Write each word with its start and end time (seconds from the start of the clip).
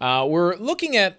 Uh, 0.00 0.26
we're 0.28 0.56
looking 0.56 0.96
at 0.96 1.18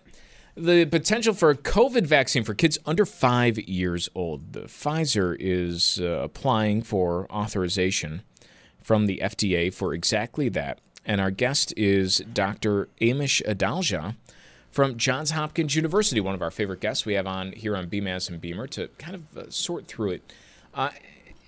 the 0.55 0.85
potential 0.85 1.33
for 1.33 1.49
a 1.49 1.55
COVID 1.55 2.05
vaccine 2.05 2.43
for 2.43 2.53
kids 2.53 2.77
under 2.85 3.05
five 3.05 3.57
years 3.57 4.09
old. 4.13 4.53
The 4.53 4.61
Pfizer 4.61 5.35
is 5.39 5.99
uh, 5.99 6.05
applying 6.23 6.83
for 6.83 7.31
authorization 7.31 8.21
from 8.81 9.07
the 9.07 9.19
FDA 9.23 9.73
for 9.73 9.93
exactly 9.93 10.49
that. 10.49 10.79
And 11.05 11.19
our 11.19 11.31
guest 11.31 11.73
is 11.75 12.19
Dr. 12.33 12.89
Amish 13.01 13.41
Adalja 13.45 14.15
from 14.71 14.97
Johns 14.97 15.31
Hopkins 15.31 15.75
University, 15.75 16.19
one 16.19 16.35
of 16.35 16.41
our 16.41 16.51
favorite 16.51 16.79
guests 16.81 17.05
we 17.05 17.13
have 17.13 17.27
on 17.27 17.51
here 17.51 17.75
on 17.75 17.87
BMAS 17.87 18.29
and 18.29 18.39
Beamer 18.39 18.67
to 18.67 18.87
kind 18.97 19.15
of 19.15 19.37
uh, 19.37 19.49
sort 19.49 19.87
through 19.87 20.11
it. 20.11 20.33
Uh, 20.73 20.89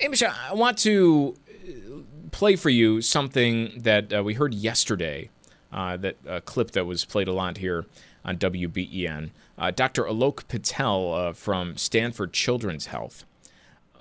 Amish, 0.01 0.27
I 0.27 0.53
want 0.53 0.77
to 0.79 1.35
uh, 1.49 2.29
play 2.31 2.55
for 2.55 2.69
you 2.69 3.01
something 3.01 3.71
that 3.77 4.13
uh, 4.13 4.23
we 4.23 4.33
heard 4.33 4.53
yesterday 4.53 5.29
uh, 5.75 5.97
that 5.97 6.15
uh, 6.27 6.39
clip 6.39 6.71
that 6.71 6.85
was 6.85 7.05
played 7.05 7.27
a 7.27 7.33
lot 7.33 7.57
here 7.57 7.85
on 8.23 8.37
WBEN. 8.37 9.29
Uh, 9.57 9.71
Dr. 9.71 10.03
Alok 10.03 10.47
Patel 10.47 11.13
uh, 11.13 11.33
from 11.33 11.77
Stanford 11.77 12.33
Children's 12.33 12.87
Health. 12.87 13.25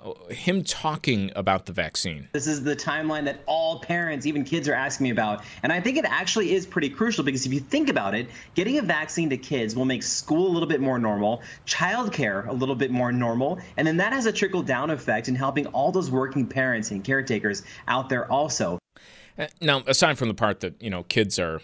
Uh, 0.03 0.13
him 0.29 0.63
talking 0.63 1.31
about 1.35 1.65
the 1.65 1.73
vaccine. 1.73 2.29
This 2.31 2.47
is 2.47 2.63
the 2.63 2.75
timeline 2.75 3.25
that 3.25 3.41
all 3.45 3.79
parents, 3.79 4.25
even 4.25 4.45
kids, 4.45 4.69
are 4.69 4.73
asking 4.73 5.05
me 5.05 5.09
about. 5.09 5.43
And 5.63 5.73
I 5.73 5.81
think 5.81 5.97
it 5.97 6.05
actually 6.05 6.53
is 6.53 6.65
pretty 6.65 6.89
crucial 6.89 7.25
because 7.25 7.45
if 7.45 7.53
you 7.53 7.59
think 7.59 7.89
about 7.89 8.15
it, 8.15 8.29
getting 8.53 8.77
a 8.77 8.81
vaccine 8.81 9.29
to 9.31 9.37
kids 9.37 9.75
will 9.75 9.85
make 9.85 10.01
school 10.01 10.47
a 10.47 10.51
little 10.53 10.69
bit 10.69 10.79
more 10.79 10.97
normal, 10.97 11.41
childcare 11.65 12.47
a 12.47 12.53
little 12.53 12.75
bit 12.75 12.89
more 12.89 13.11
normal, 13.11 13.59
and 13.75 13.85
then 13.85 13.97
that 13.97 14.13
has 14.13 14.27
a 14.27 14.31
trickle 14.31 14.61
down 14.61 14.91
effect 14.91 15.27
in 15.27 15.35
helping 15.35 15.67
all 15.67 15.91
those 15.91 16.09
working 16.09 16.47
parents 16.47 16.91
and 16.91 17.03
caretakers 17.03 17.63
out 17.87 18.07
there 18.07 18.31
also. 18.31 18.79
Now, 19.61 19.83
aside 19.87 20.17
from 20.17 20.27
the 20.27 20.33
part 20.33 20.61
that 20.61 20.81
you 20.81 20.89
know 20.89 21.03
kids 21.03 21.37
are 21.39 21.61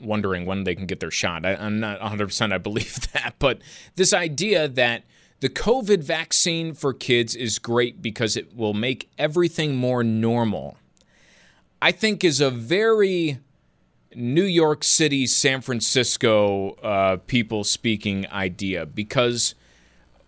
wondering 0.00 0.44
when 0.44 0.64
they 0.64 0.74
can 0.74 0.86
get 0.86 1.00
their 1.00 1.10
shot, 1.10 1.46
I, 1.46 1.54
I'm 1.54 1.80
not 1.80 2.00
100. 2.00 2.26
percent 2.26 2.52
I 2.52 2.58
believe 2.58 3.12
that, 3.12 3.34
but 3.38 3.58
this 3.96 4.12
idea 4.12 4.68
that 4.68 5.04
the 5.40 5.48
COVID 5.48 6.02
vaccine 6.02 6.72
for 6.72 6.92
kids 6.92 7.34
is 7.34 7.58
great 7.58 8.00
because 8.00 8.36
it 8.36 8.56
will 8.56 8.74
make 8.74 9.08
everything 9.18 9.76
more 9.76 10.02
normal, 10.02 10.78
I 11.80 11.92
think 11.92 12.24
is 12.24 12.40
a 12.40 12.50
very 12.50 13.38
New 14.14 14.44
York 14.44 14.82
City, 14.82 15.26
San 15.26 15.60
Francisco 15.60 16.70
uh, 16.82 17.18
people 17.26 17.64
speaking 17.64 18.26
idea 18.30 18.86
because 18.86 19.54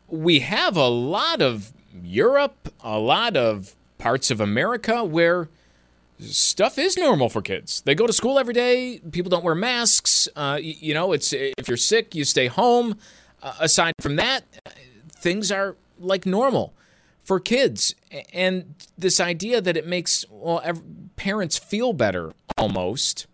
we 0.09 0.41
have 0.41 0.77
a 0.77 0.89
lot 0.89 1.41
of 1.41 1.73
Europe, 2.03 2.73
a 2.81 2.99
lot 2.99 3.37
of 3.37 3.75
parts 3.97 4.31
of 4.31 4.41
America 4.41 5.03
where 5.03 5.49
stuff 6.21 6.79
is 6.79 6.97
normal 6.97 7.29
for 7.29 7.43
kids. 7.43 7.83
They 7.83 7.95
go 7.95 8.07
to 8.07 8.13
school 8.13 8.39
every 8.39 8.55
day. 8.55 9.01
People 9.13 9.31
don't 9.31 9.45
wear 9.45 9.55
masks. 9.55 10.29
Uh, 10.35 10.59
you, 10.61 10.75
you, 10.79 10.95
know, 10.95 11.13
it's 11.13 11.33
if 11.33 11.69
you're 11.69 11.77
sick, 11.77 12.15
you 12.15 12.25
stay 12.25 12.47
home. 12.47 12.99
Uh, 13.43 13.55
aside 13.61 13.95
from 14.01 14.17
that, 14.17 14.45
things 15.11 15.53
are 15.53 15.77
like 15.99 16.27
normal 16.27 16.75
for 17.23 17.39
kids. 17.39 17.95
And 18.33 18.75
this 18.97 19.21
idea 19.21 19.61
that 19.61 19.77
it 19.77 19.87
makes 19.87 20.25
well 20.31 20.61
every, 20.65 20.83
parents 21.17 21.59
feel 21.59 21.93
better 21.93 22.33
almost. 22.57 23.27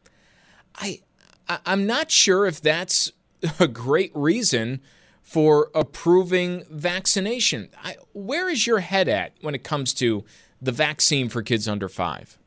I, 0.74 1.00
I 1.48 1.58
I'm 1.64 1.86
not 1.86 2.10
sure 2.10 2.46
if 2.46 2.60
that's 2.60 3.12
a 3.60 3.68
great 3.68 4.12
reason 4.14 4.80
for 5.22 5.70
approving 5.74 6.64
vaccination. 6.70 7.70
I, 7.82 7.96
where 8.12 8.48
is 8.48 8.66
your 8.66 8.80
head 8.80 9.08
at 9.08 9.32
when 9.40 9.54
it 9.54 9.64
comes 9.64 9.94
to 9.94 10.24
the 10.60 10.72
vaccine 10.72 11.28
for 11.28 11.42
kids 11.42 11.66
under 11.66 11.88
five? 11.88 12.38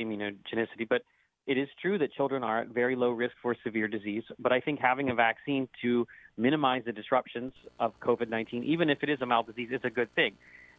Immunogenicity, 0.00 0.88
but 0.88 1.02
it 1.46 1.58
is 1.58 1.68
true 1.80 1.98
that 1.98 2.12
children 2.12 2.44
are 2.44 2.60
at 2.60 2.68
very 2.68 2.94
low 2.94 3.10
risk 3.10 3.34
for 3.42 3.56
severe 3.64 3.88
disease. 3.88 4.22
But 4.38 4.52
I 4.52 4.60
think 4.60 4.78
having 4.78 5.10
a 5.10 5.14
vaccine 5.14 5.68
to 5.82 6.06
minimize 6.36 6.82
the 6.84 6.92
disruptions 6.92 7.52
of 7.78 7.98
COVID-19, 8.00 8.64
even 8.64 8.90
if 8.90 9.02
it 9.02 9.08
is 9.08 9.20
a 9.20 9.26
mild 9.26 9.46
disease, 9.46 9.70
is 9.72 9.80
a 9.84 9.90
good 9.90 10.14
thing. 10.14 10.34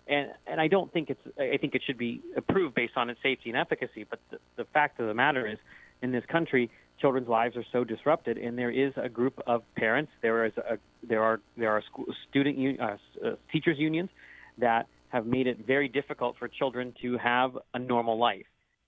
And 0.08 0.30
and 0.48 0.60
I 0.60 0.68
don't 0.68 0.92
think 0.92 1.10
it's 1.10 1.22
I 1.38 1.58
think 1.58 1.76
it 1.76 1.84
should 1.86 1.98
be 1.98 2.22
approved 2.36 2.74
based 2.74 2.94
on 2.96 3.10
its 3.10 3.20
safety 3.22 3.50
and 3.50 3.58
efficacy. 3.58 4.06
But 4.10 4.20
the, 4.32 4.38
the 4.58 4.66
fact 4.66 5.00
of 5.00 5.08
the 5.08 5.14
matter 5.14 5.46
is, 5.46 5.60
in 6.02 6.12
this 6.12 6.24
country, 6.26 6.72
children's 7.00 7.28
lives 7.28 7.56
are 7.56 7.66
so 7.72 7.84
disrupted, 7.84 8.38
and 8.38 8.58
there 8.58 8.72
is 8.72 8.94
a 8.96 9.10
group 9.10 9.40
of 9.46 9.64
parents, 9.76 10.12
there 10.22 10.46
is 10.46 10.54
a 10.58 10.78
there 11.08 11.24
are 11.24 11.40
there 11.58 11.72
are 11.72 11.82
school, 11.82 12.06
student 12.30 12.80
uh, 12.80 12.86
uh, 12.86 13.32
teachers 13.52 13.78
unions 13.78 14.10
that 14.58 14.88
have 15.10 15.26
made 15.26 15.48
it 15.48 15.66
very 15.68 15.88
difficult 15.88 16.36
for 16.40 16.48
children 16.48 16.94
to 17.02 17.18
have 17.18 17.58
a 17.74 17.80
normal 17.80 18.18
life. 18.18 18.46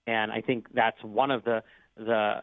And 0.08 0.32
I 0.32 0.42
think 0.42 0.68
that's 0.74 1.02
one 1.04 1.32
of 1.32 1.44
the 1.44 1.64
the 1.96 2.42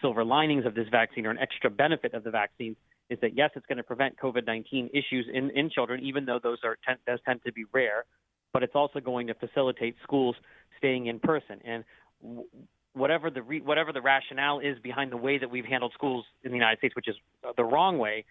silver 0.00 0.24
linings 0.24 0.66
of 0.66 0.74
this 0.74 0.88
vaccine 0.90 1.26
or 1.26 1.30
an 1.30 1.38
extra 1.38 1.70
benefit 1.70 2.14
of 2.14 2.24
the 2.24 2.30
vaccine 2.30 2.76
is 3.10 3.18
that 3.20 3.36
yes, 3.36 3.50
it's 3.54 3.66
going 3.66 3.76
to 3.76 3.82
prevent 3.82 4.16
COVID-19 4.18 4.90
issues 4.92 5.26
in, 5.32 5.50
in 5.50 5.70
children, 5.70 6.02
even 6.02 6.24
though 6.24 6.40
those 6.42 6.58
are 6.64 6.78
tend, 6.86 6.98
those 7.06 7.18
tend 7.24 7.40
to 7.44 7.52
be 7.52 7.64
rare. 7.72 8.04
But 8.52 8.62
it's 8.62 8.74
also 8.74 9.00
going 9.00 9.26
to 9.28 9.34
facilitate 9.34 9.96
schools 10.02 10.34
staying 10.78 11.06
in 11.06 11.20
person. 11.20 11.60
And 11.64 11.84
whatever 12.94 13.30
the 13.30 13.42
re, 13.42 13.60
whatever 13.60 13.92
the 13.92 14.02
rationale 14.02 14.60
is 14.60 14.78
behind 14.82 15.12
the 15.12 15.16
way 15.16 15.38
that 15.38 15.50
we've 15.50 15.64
handled 15.64 15.92
schools 15.94 16.24
in 16.42 16.50
the 16.50 16.56
United 16.56 16.78
States, 16.78 16.96
which 16.96 17.08
is 17.08 17.16
the 17.56 17.64
wrong 17.64 17.98
way, 17.98 18.24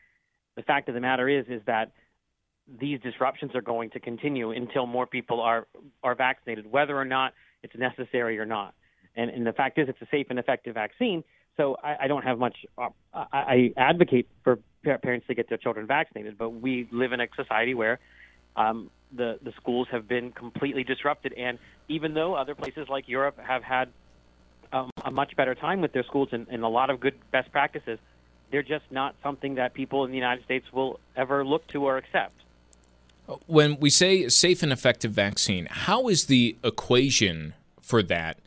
the 0.55 0.63
fact 0.63 0.89
of 0.89 0.95
the 0.95 1.01
matter 1.01 1.27
is 1.27 1.45
is 1.47 1.61
that 1.65 1.91
these 2.79 2.99
disruptions 3.01 3.55
are 3.55 3.61
going 3.61 3.89
to 3.91 3.99
continue 3.99 4.51
until 4.51 4.85
more 4.85 5.07
people 5.07 5.41
are 5.41 5.67
are 6.03 6.15
vaccinated, 6.15 6.71
whether 6.71 6.95
or 6.95 7.05
not 7.05 7.33
it's 7.63 7.75
necessary 7.75 8.39
or 8.39 8.45
not. 8.45 8.73
And, 9.15 9.29
and 9.29 9.45
the 9.45 9.53
fact 9.53 9.77
is, 9.77 9.89
it's 9.89 10.01
a 10.01 10.07
safe 10.09 10.27
and 10.29 10.39
effective 10.39 10.73
vaccine. 10.73 11.23
So 11.57 11.77
I, 11.83 12.05
I 12.05 12.07
don't 12.07 12.23
have 12.23 12.39
much. 12.39 12.55
Uh, 12.77 12.89
I, 13.13 13.27
I 13.33 13.73
advocate 13.77 14.27
for 14.43 14.59
parents 14.83 15.27
to 15.27 15.35
get 15.35 15.49
their 15.49 15.57
children 15.57 15.85
vaccinated, 15.85 16.37
but 16.37 16.49
we 16.49 16.87
live 16.91 17.11
in 17.11 17.19
a 17.19 17.27
society 17.35 17.73
where 17.73 17.99
um, 18.55 18.89
the 19.15 19.37
the 19.43 19.51
schools 19.53 19.87
have 19.91 20.07
been 20.07 20.31
completely 20.31 20.83
disrupted. 20.83 21.33
And 21.33 21.59
even 21.87 22.13
though 22.13 22.35
other 22.35 22.55
places 22.55 22.87
like 22.89 23.07
Europe 23.07 23.37
have 23.39 23.63
had 23.63 23.89
um, 24.71 24.89
a 25.03 25.11
much 25.11 25.35
better 25.35 25.53
time 25.53 25.81
with 25.81 25.91
their 25.91 26.03
schools 26.03 26.29
and, 26.31 26.47
and 26.49 26.63
a 26.63 26.67
lot 26.67 26.89
of 26.89 26.99
good 26.99 27.15
best 27.31 27.51
practices, 27.51 27.99
they're 28.51 28.63
just 28.63 28.85
not 28.89 29.15
something 29.21 29.55
that 29.55 29.73
people 29.73 30.05
in 30.05 30.11
the 30.11 30.17
United 30.17 30.43
States 30.45 30.65
will 30.71 30.99
ever 31.15 31.45
look 31.45 31.67
to 31.67 31.83
or 31.85 31.97
accept. 31.97 32.33
When 33.45 33.79
we 33.79 33.89
say 33.89 34.27
safe 34.29 34.63
and 34.63 34.71
effective 34.71 35.11
vaccine, 35.11 35.67
how 35.69 36.07
is 36.07 36.25
the 36.25 36.57
equation 36.63 37.53
for 37.81 38.01
that 38.03 38.39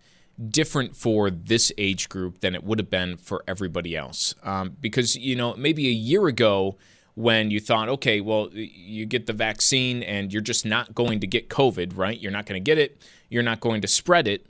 different 0.51 0.97
for 0.97 1.31
this 1.31 1.71
age 1.79 2.09
group 2.09 2.41
than 2.41 2.55
it 2.55 2.65
would 2.65 2.79
have 2.79 2.91
been 2.91 3.17
for 3.17 3.45
everybody 3.47 3.97
else? 3.97 4.35
Um, 4.43 4.77
because, 4.81 5.17
you 5.17 5.37
know, 5.37 5.55
maybe 5.55 5.89
a 5.89 5.93
year 5.93 6.27
ago, 6.27 6.77
when 7.15 7.51
you 7.51 7.61
thought, 7.61 7.89
okay, 7.89 8.21
well, 8.21 8.51
you 8.53 9.07
get 9.07 9.27
the 9.27 9.33
vaccine 9.33 10.03
and 10.03 10.33
you're 10.33 10.43
just 10.43 10.67
not 10.67 10.95
going 10.95 11.21
to 11.21 11.27
get 11.27 11.49
COVID, 11.49 11.97
right? 11.97 12.19
You're 12.19 12.33
not 12.33 12.47
going 12.47 12.63
to 12.63 12.65
get 12.65 12.79
it, 12.79 13.01
you're 13.29 13.43
not 13.43 13.61
going 13.61 13.81
to 13.83 13.89
spread 13.89 14.27
it. 14.27 14.47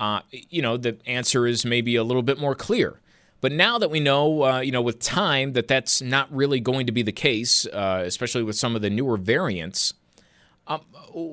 Uh, 0.00 0.20
you 0.30 0.62
know, 0.62 0.76
the 0.76 0.96
answer 1.06 1.46
is 1.46 1.64
maybe 1.64 1.96
a 1.96 2.04
little 2.04 2.22
bit 2.22 2.38
more 2.38 2.54
clear. 2.54 3.00
But 3.40 3.52
now 3.52 3.78
that 3.78 3.90
we 3.90 4.00
know, 4.00 4.42
uh, 4.42 4.60
you 4.60 4.72
know, 4.72 4.82
with 4.82 5.00
time 5.00 5.52
that 5.52 5.68
that's 5.68 6.00
not 6.02 6.32
really 6.34 6.60
going 6.60 6.86
to 6.86 6.92
be 6.92 7.02
the 7.02 7.12
case, 7.12 7.66
uh, 7.66 8.02
especially 8.04 8.42
with 8.42 8.56
some 8.56 8.74
of 8.74 8.82
the 8.82 8.90
newer 8.90 9.16
variants, 9.16 9.94
Um, 10.68 10.82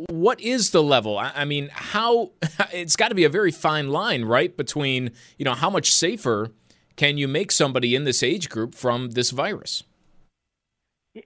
what 0.09 0.39
is 0.39 0.71
the 0.71 0.81
level? 0.81 1.17
I, 1.19 1.31
I 1.35 1.45
mean, 1.45 1.69
how 1.71 2.31
it's 2.73 2.95
got 2.95 3.09
to 3.09 3.15
be 3.15 3.25
a 3.25 3.29
very 3.29 3.51
fine 3.51 3.89
line, 3.89 4.23
right? 4.23 4.55
Between 4.55 5.11
you 5.37 5.45
know 5.45 5.53
how 5.53 5.69
much 5.69 5.91
safer 5.91 6.51
can 6.95 7.17
you 7.17 7.27
make 7.27 7.51
somebody 7.51 7.93
in 7.93 8.05
this 8.05 8.23
age 8.23 8.49
group 8.49 8.73
from 8.73 9.11
this 9.11 9.31
virus? 9.31 9.83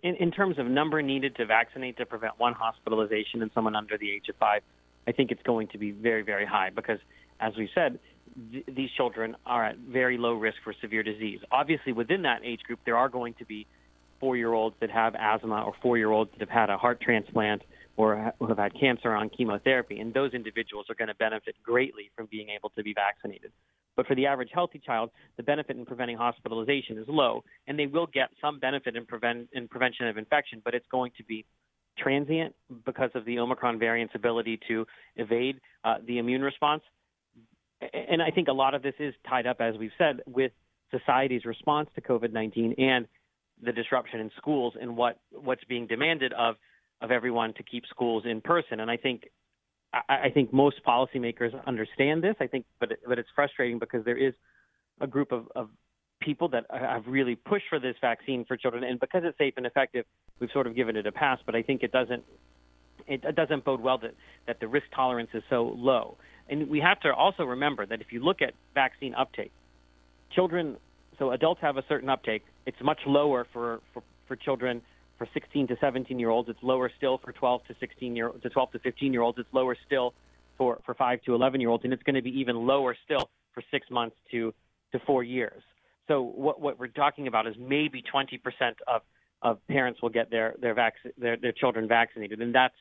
In, 0.03 0.15
in 0.15 0.31
terms 0.31 0.57
of 0.57 0.65
number 0.67 1.01
needed 1.01 1.35
to 1.35 1.45
vaccinate 1.45 1.97
to 1.97 2.05
prevent 2.05 2.39
one 2.39 2.53
hospitalization 2.53 3.41
in 3.41 3.51
someone 3.53 3.75
under 3.75 3.97
the 3.97 4.11
age 4.11 4.29
of 4.29 4.35
five, 4.35 4.61
I 5.07 5.11
think 5.11 5.31
it's 5.31 5.41
going 5.43 5.67
to 5.69 5.77
be 5.77 5.91
very, 5.91 6.21
very 6.21 6.45
high 6.45 6.69
because, 6.69 6.99
as 7.39 7.55
we 7.55 7.69
said, 7.73 7.99
th- 8.51 8.65
these 8.67 8.89
children 8.95 9.35
are 9.45 9.65
at 9.65 9.77
very 9.77 10.17
low 10.17 10.33
risk 10.33 10.57
for 10.63 10.73
severe 10.81 11.01
disease. 11.03 11.39
Obviously, 11.51 11.91
within 11.91 12.23
that 12.23 12.41
age 12.43 12.61
group, 12.61 12.79
there 12.85 12.97
are 12.97 13.09
going 13.09 13.35
to 13.35 13.45
be 13.45 13.67
four 14.19 14.35
year 14.35 14.53
olds 14.53 14.75
that 14.79 14.89
have 14.89 15.15
asthma 15.15 15.61
or 15.63 15.73
four 15.81 15.97
year 15.97 16.11
olds 16.11 16.31
that 16.31 16.39
have 16.39 16.49
had 16.49 16.69
a 16.69 16.77
heart 16.77 17.01
transplant 17.01 17.61
or 17.99 18.31
who 18.39 18.47
have 18.47 18.57
had 18.57 18.71
cancer 18.79 19.11
on 19.11 19.29
chemotherapy, 19.29 19.99
and 19.99 20.13
those 20.13 20.33
individuals 20.33 20.85
are 20.89 20.95
going 20.95 21.09
to 21.09 21.15
benefit 21.15 21.53
greatly 21.61 22.09
from 22.15 22.29
being 22.31 22.47
able 22.47 22.69
to 22.69 22.81
be 22.81 22.93
vaccinated. 22.93 23.51
But 23.97 24.07
for 24.07 24.15
the 24.15 24.25
average 24.25 24.51
healthy 24.53 24.79
child, 24.79 25.09
the 25.35 25.43
benefit 25.43 25.75
in 25.75 25.85
preventing 25.85 26.15
hospitalization 26.15 26.97
is 26.97 27.03
low, 27.09 27.43
and 27.67 27.77
they 27.77 27.87
will 27.87 28.07
get 28.07 28.29
some 28.39 28.57
benefit 28.57 28.95
in, 28.95 29.05
prevent, 29.05 29.49
in 29.51 29.67
prevention 29.67 30.07
of 30.07 30.17
infection, 30.17 30.61
but 30.63 30.73
it's 30.73 30.85
going 30.89 31.11
to 31.17 31.25
be 31.25 31.43
transient 31.97 32.55
because 32.85 33.09
of 33.15 33.25
the 33.25 33.37
Omicron 33.37 33.77
variant's 33.79 34.15
ability 34.15 34.61
to 34.69 34.87
evade 35.17 35.59
uh, 35.83 35.95
the 36.07 36.19
immune 36.19 36.41
response. 36.41 36.83
And 37.81 38.21
I 38.21 38.31
think 38.31 38.47
a 38.47 38.53
lot 38.53 38.75
of 38.75 38.81
this 38.81 38.95
is 38.99 39.13
tied 39.27 39.45
up, 39.45 39.59
as 39.59 39.75
we've 39.77 39.91
said, 39.97 40.21
with 40.25 40.53
society's 40.89 41.43
response 41.43 41.89
to 41.95 42.01
COVID 42.01 42.31
19 42.31 42.75
and 42.77 43.07
the 43.61 43.73
disruption 43.73 44.21
in 44.21 44.31
schools 44.37 44.75
and 44.79 44.95
what, 44.95 45.19
what's 45.31 45.65
being 45.65 45.85
demanded 45.85 46.31
of 46.31 46.55
of 47.01 47.11
everyone 47.11 47.53
to 47.53 47.63
keep 47.63 47.85
schools 47.87 48.23
in 48.25 48.41
person. 48.41 48.79
And 48.79 48.91
I 48.91 48.97
think 48.97 49.23
I, 49.93 50.25
I 50.25 50.29
think 50.29 50.53
most 50.53 50.83
policymakers 50.85 51.51
understand 51.65 52.23
this. 52.23 52.35
I 52.39 52.47
think, 52.47 52.65
but 52.79 52.89
but 53.07 53.19
it's 53.19 53.29
frustrating 53.35 53.79
because 53.79 54.05
there 54.05 54.17
is 54.17 54.33
a 55.01 55.07
group 55.07 55.31
of, 55.31 55.47
of 55.55 55.69
people 56.21 56.49
that 56.49 56.65
have 56.69 57.03
really 57.07 57.35
pushed 57.35 57.65
for 57.69 57.79
this 57.79 57.95
vaccine 58.01 58.43
for 58.45 58.57
children, 58.57 58.83
and 58.83 58.99
because 58.99 59.21
it's 59.23 59.37
safe 59.37 59.53
and 59.57 59.65
effective, 59.65 60.05
we've 60.39 60.51
sort 60.51 60.67
of 60.67 60.75
given 60.75 60.95
it 60.95 61.07
a 61.07 61.11
pass. 61.11 61.39
But 61.45 61.55
I 61.55 61.61
think 61.61 61.83
it 61.83 61.91
doesn't 61.91 62.23
it 63.07 63.35
doesn't 63.35 63.63
bode 63.63 63.81
well 63.81 63.97
that 63.99 64.13
that 64.47 64.59
the 64.59 64.67
risk 64.67 64.85
tolerance 64.95 65.29
is 65.33 65.43
so 65.49 65.73
low. 65.75 66.17
And 66.49 66.69
we 66.69 66.79
have 66.79 66.99
to 67.01 67.13
also 67.13 67.43
remember 67.43 67.85
that 67.85 68.01
if 68.01 68.11
you 68.11 68.23
look 68.23 68.41
at 68.41 68.53
vaccine 68.73 69.13
uptake, 69.13 69.51
children, 70.33 70.77
so 71.19 71.31
adults 71.31 71.61
have 71.61 71.77
a 71.77 71.83
certain 71.87 72.09
uptake. 72.09 72.43
It's 72.65 72.81
much 72.83 72.99
lower 73.05 73.47
for 73.53 73.79
for, 73.93 74.03
for 74.27 74.35
children 74.35 74.81
for 75.19 75.27
16 75.33 75.67
to 75.67 75.77
17 75.79 76.17
year 76.17 76.29
olds. 76.29 76.49
It's 76.49 76.63
lower 76.63 76.89
still 76.97 77.19
for 77.19 77.31
12 77.31 77.65
to 77.67 77.75
16 77.79 78.15
year 78.15 78.29
to 78.29 78.49
12 78.49 78.71
to 78.71 78.79
15 78.79 79.13
year 79.13 79.21
olds. 79.21 79.37
It's 79.37 79.53
lower 79.53 79.77
still 79.85 80.15
for 80.57 80.79
for 80.85 80.95
5 80.95 81.21
to 81.23 81.35
11 81.35 81.61
year 81.61 81.69
olds, 81.69 81.83
and 81.83 81.93
it's 81.93 82.01
going 82.01 82.15
to 82.15 82.23
be 82.23 82.39
even 82.39 82.55
lower 82.55 82.95
still 83.05 83.29
for 83.53 83.61
six 83.69 83.85
months 83.91 84.15
to 84.31 84.53
to 84.93 84.99
four 85.05 85.23
years. 85.23 85.61
So 86.07 86.23
what 86.23 86.59
what 86.59 86.79
we're 86.79 86.87
talking 86.87 87.27
about 87.27 87.45
is 87.45 87.55
maybe 87.59 88.01
20% 88.01 88.39
of 88.87 89.01
of 89.41 89.59
parents 89.67 90.01
will 90.01 90.09
get 90.09 90.31
their 90.31 90.55
their, 90.59 90.73
vac- 90.73 90.95
their 91.17 91.37
their 91.37 91.51
children 91.51 91.87
vaccinated, 91.87 92.41
and 92.41 92.55
that's 92.55 92.75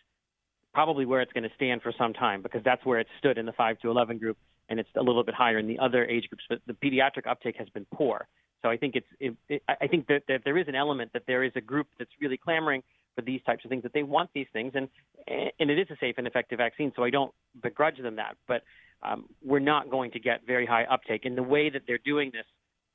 probably 0.72 1.06
where 1.06 1.20
it's 1.20 1.32
going 1.32 1.44
to 1.44 1.54
stand 1.56 1.82
for 1.82 1.92
some 1.98 2.12
time 2.12 2.40
because 2.40 2.62
that's 2.64 2.84
where 2.84 3.00
it 3.00 3.08
stood 3.18 3.36
in 3.36 3.46
the 3.46 3.52
5 3.52 3.80
to 3.80 3.90
11 3.90 4.18
group, 4.18 4.36
and 4.68 4.78
it's 4.78 4.88
a 4.96 5.02
little 5.02 5.24
bit 5.24 5.34
higher 5.34 5.58
in 5.58 5.66
the 5.66 5.78
other 5.78 6.04
age 6.04 6.28
groups. 6.28 6.44
But 6.48 6.60
the 6.66 6.74
pediatric 6.74 7.26
uptake 7.26 7.56
has 7.56 7.68
been 7.70 7.86
poor. 7.92 8.28
So 8.62 8.68
I 8.68 8.76
think 8.76 8.96
it's 8.96 9.06
it, 9.20 9.36
it, 9.48 9.62
I 9.68 9.86
think 9.86 10.06
that, 10.08 10.22
that 10.28 10.42
there 10.44 10.58
is 10.58 10.66
an 10.68 10.74
element 10.74 11.12
that 11.12 11.22
there 11.26 11.44
is 11.44 11.52
a 11.54 11.60
group 11.60 11.86
that's 11.98 12.10
really 12.20 12.36
clamoring 12.36 12.82
for 13.14 13.22
these 13.22 13.40
types 13.46 13.64
of 13.64 13.68
things 13.68 13.82
that 13.82 13.92
they 13.92 14.02
want 14.02 14.30
these 14.34 14.46
things 14.52 14.72
and 14.74 14.88
and 15.28 15.70
it 15.70 15.78
is 15.78 15.86
a 15.90 15.96
safe 16.00 16.16
and 16.18 16.26
effective 16.26 16.58
vaccine. 16.58 16.92
So 16.96 17.04
I 17.04 17.10
don't 17.10 17.32
begrudge 17.62 17.98
them 17.98 18.16
that, 18.16 18.36
but 18.46 18.62
um, 19.02 19.26
we're 19.44 19.58
not 19.58 19.90
going 19.90 20.10
to 20.12 20.18
get 20.18 20.46
very 20.46 20.66
high 20.66 20.84
uptake. 20.84 21.24
in 21.24 21.36
the 21.36 21.42
way 21.42 21.70
that 21.70 21.82
they're 21.86 21.98
doing 21.98 22.30
this 22.32 22.46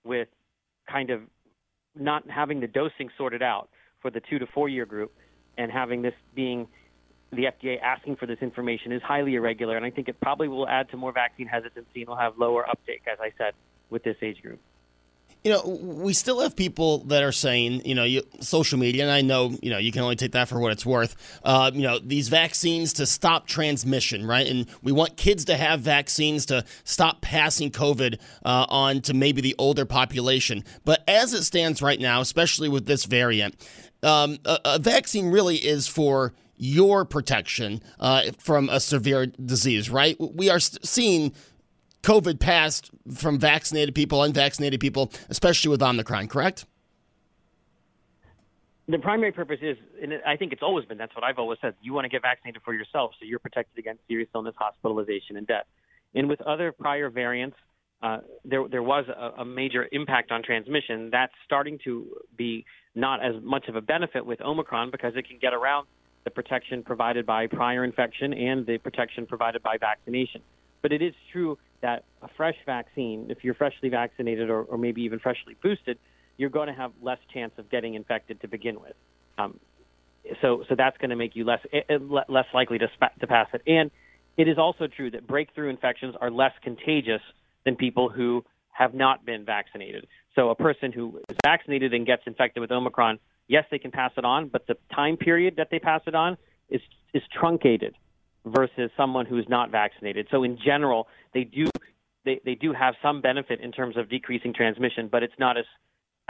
with 0.04 0.28
kind 0.90 1.12
of 1.12 1.22
not 1.96 2.30
having 2.30 2.60
the 2.60 2.68
dosing 2.68 3.10
sorted 3.18 3.44
out 3.44 3.70
for 4.02 4.10
the 4.12 4.22
two 4.30 4.40
to 4.40 4.48
four 4.48 4.68
year 4.68 4.86
group 4.86 5.14
and 5.58 5.72
having 5.72 6.02
this 6.02 6.16
being 6.36 6.68
the 7.32 7.46
FDA 7.46 7.82
asking 7.82 8.18
for 8.18 8.26
this 8.26 8.40
information 8.42 8.92
is 8.92 9.02
highly 9.02 9.36
irregular, 9.36 9.76
and 9.76 9.86
I 9.86 9.90
think 9.90 10.08
it 10.08 10.20
probably 10.22 10.48
will 10.48 10.68
add 10.68 10.90
to 10.90 10.98
more 10.98 11.12
vaccine 11.12 11.48
hesitancy 11.48 12.02
and 12.02 12.08
will 12.08 12.16
have 12.16 12.38
lower 12.38 12.68
uptake, 12.70 13.04
as 13.12 13.18
I 13.20 13.32
said, 13.38 13.54
with 13.90 14.04
this 14.04 14.18
age 14.22 14.42
group 14.42 14.60
you 15.44 15.52
know, 15.52 15.62
we 15.66 16.14
still 16.14 16.40
have 16.40 16.56
people 16.56 17.00
that 17.06 17.22
are 17.22 17.34
saying, 17.34 17.86
you 17.86 17.96
know, 17.96 18.06
you, 18.06 18.24
social 18.40 18.80
media, 18.80 19.04
and 19.04 19.12
I 19.12 19.22
know, 19.22 19.56
you 19.62 19.70
know, 19.70 19.78
you 19.78 19.92
can 19.92 20.02
only 20.02 20.16
take 20.16 20.32
that 20.32 20.48
for 20.48 20.60
what 20.60 20.72
it's 20.72 20.86
worth. 20.86 21.16
Uh, 21.44 21.70
you 21.74 21.82
know, 21.82 22.00
these 22.00 22.30
vaccines 22.30 22.94
to 22.94 23.06
stop 23.06 23.46
transmission, 23.46 24.26
right? 24.26 24.48
And 24.48 24.68
we 24.82 24.94
want 24.94 25.18
kids 25.18 25.44
to 25.46 25.58
have 25.58 25.82
vaccines 25.82 26.46
to 26.46 26.64
stop 26.86 27.22
passing 27.22 27.72
COVID 27.72 28.20
uh, 28.46 28.66
on 28.70 29.02
to 29.02 29.14
maybe 29.14 29.42
the 29.42 29.56
older 29.58 29.86
population. 29.86 30.64
But 30.86 31.04
as 31.10 31.34
it 31.34 31.44
stands 31.44 31.82
right 31.82 32.00
now, 32.00 32.22
especially 32.22 32.70
with 32.70 32.86
this 32.86 33.04
variant, 33.04 33.56
um, 34.02 34.38
a, 34.46 34.60
a 34.64 34.80
vaccine 34.80 35.30
really 35.30 35.58
is 35.58 35.88
for 35.88 36.34
your 36.56 37.04
protection 37.04 37.82
uh, 38.00 38.32
from 38.38 38.70
a 38.70 38.80
severe 38.80 39.26
disease, 39.26 39.90
right? 39.90 40.16
We 40.20 40.50
are 40.50 40.60
seeing 40.60 41.34
COVID 42.04 42.40
passed 42.40 42.92
from 43.14 43.40
vaccinated 43.40 43.96
people, 43.96 44.22
unvaccinated 44.22 44.80
people, 44.80 45.12
especially 45.30 45.70
with 45.72 45.82
Omicron, 45.82 46.28
correct? 46.28 46.66
The 48.88 49.00
primary 49.00 49.32
purpose 49.32 49.60
is, 49.62 49.78
and 50.02 50.14
I 50.28 50.36
think 50.36 50.52
it's 50.52 50.62
always 50.62 50.86
been, 50.86 50.98
that's 50.98 51.16
what 51.16 51.24
I've 51.24 51.40
always 51.40 51.58
said, 51.62 51.76
you 51.82 51.94
want 51.94 52.04
to 52.04 52.10
get 52.10 52.22
vaccinated 52.22 52.62
for 52.64 52.74
yourself 52.74 53.12
so 53.18 53.26
you're 53.26 53.40
protected 53.40 53.80
against 53.80 54.02
serious 54.10 54.28
illness, 54.36 54.56
hospitalization, 54.58 55.38
and 55.38 55.48
death. 55.48 55.66
And 56.14 56.28
with 56.28 56.42
other 56.42 56.74
prior 56.74 57.10
variants, 57.10 57.56
uh, 58.02 58.20
there, 58.44 58.68
there 58.68 58.84
was 58.84 59.06
a, 59.08 59.42
a 59.42 59.46
major 59.46 59.88
impact 59.94 60.34
on 60.34 60.44
transmission. 60.44 61.10
That's 61.10 61.32
starting 61.46 61.80
to 61.86 62.18
be 62.36 62.66
not 62.94 63.24
as 63.24 63.42
much 63.42 63.70
of 63.70 63.78
a 63.78 63.82
benefit 63.82 64.26
with 64.26 64.42
Omicron 64.42 64.92
because 64.92 65.14
it 65.16 65.30
can 65.30 65.38
get 65.40 65.54
around 65.54 65.88
the 66.26 66.30
protection 66.30 66.84
provided 66.84 67.26
by 67.26 67.48
prior 67.48 67.86
infection 67.86 68.34
and 68.34 68.66
the 68.66 68.78
protection 68.78 69.26
provided 69.26 69.64
by 69.64 69.78
vaccination. 69.78 70.42
But 70.82 70.92
it 70.92 71.02
is 71.02 71.14
true 71.32 71.58
that 71.84 72.06
a 72.22 72.28
fresh 72.36 72.56
vaccine, 72.66 73.28
if 73.30 73.44
you're 73.44 73.54
freshly 73.54 73.90
vaccinated 73.90 74.50
or, 74.50 74.64
or 74.64 74.78
maybe 74.78 75.04
even 75.04 75.20
freshly 75.20 75.56
boosted, 75.62 76.00
you're 76.38 76.50
going 76.50 76.68
to 76.68 76.74
have 76.74 76.92
less 77.02 77.20
chance 77.32 77.54
of 77.60 77.70
getting 77.70 77.94
infected 77.94 78.42
to 78.42 78.48
begin 78.48 78.82
with. 78.82 78.94
Um, 79.38 79.60
so, 80.42 80.64
so 80.68 80.76
that's 80.76 80.98
going 80.98 81.12
to 81.12 81.16
make 81.16 81.36
you 81.36 81.46
less 81.46 81.60
eh, 81.72 81.82
eh, 81.90 81.98
less 82.00 82.46
likely 82.54 82.80
to, 82.80 82.88
to 83.20 83.28
pass 83.28 83.48
it. 83.54 83.62
And 83.68 83.92
it 84.38 84.48
is 84.48 84.58
also 84.58 84.88
true 84.88 85.12
that 85.12 85.28
breakthrough 85.28 85.70
infections 85.70 86.16
are 86.20 86.32
less 86.32 86.54
contagious 86.64 87.22
than 87.66 87.76
people 87.76 88.10
who 88.10 88.44
have 88.72 88.94
not 88.94 89.26
been 89.26 89.46
vaccinated. 89.46 90.08
So, 90.34 90.50
a 90.50 90.56
person 90.56 90.92
who 90.92 91.20
is 91.30 91.38
vaccinated 91.44 91.94
and 91.94 92.08
gets 92.08 92.24
infected 92.26 92.62
with 92.62 92.72
Omicron, 92.72 93.20
yes, 93.48 93.66
they 93.70 93.78
can 93.78 93.92
pass 93.92 94.12
it 94.18 94.26
on, 94.26 94.48
but 94.48 94.66
the 94.66 94.76
time 94.96 95.18
period 95.18 95.58
that 95.58 95.68
they 95.70 95.80
pass 95.80 96.02
it 96.08 96.16
on 96.16 96.38
is 96.70 96.82
is 97.14 97.22
truncated 97.38 97.94
versus 98.46 98.92
someone 98.98 99.26
who's 99.26 99.48
not 99.48 99.72
vaccinated. 99.72 100.28
So 100.32 100.44
in 100.44 100.58
general, 100.64 101.08
they 101.34 101.44
do 101.44 101.70
they, 102.26 102.40
they 102.46 102.56
do 102.56 102.72
have 102.74 102.96
some 103.02 103.22
benefit 103.22 103.60
in 103.60 103.72
terms 103.72 103.98
of 103.98 104.10
decreasing 104.10 104.54
transmission, 104.54 105.10
but 105.12 105.24
it's 105.24 105.34
not 105.38 105.58
as 105.58 105.66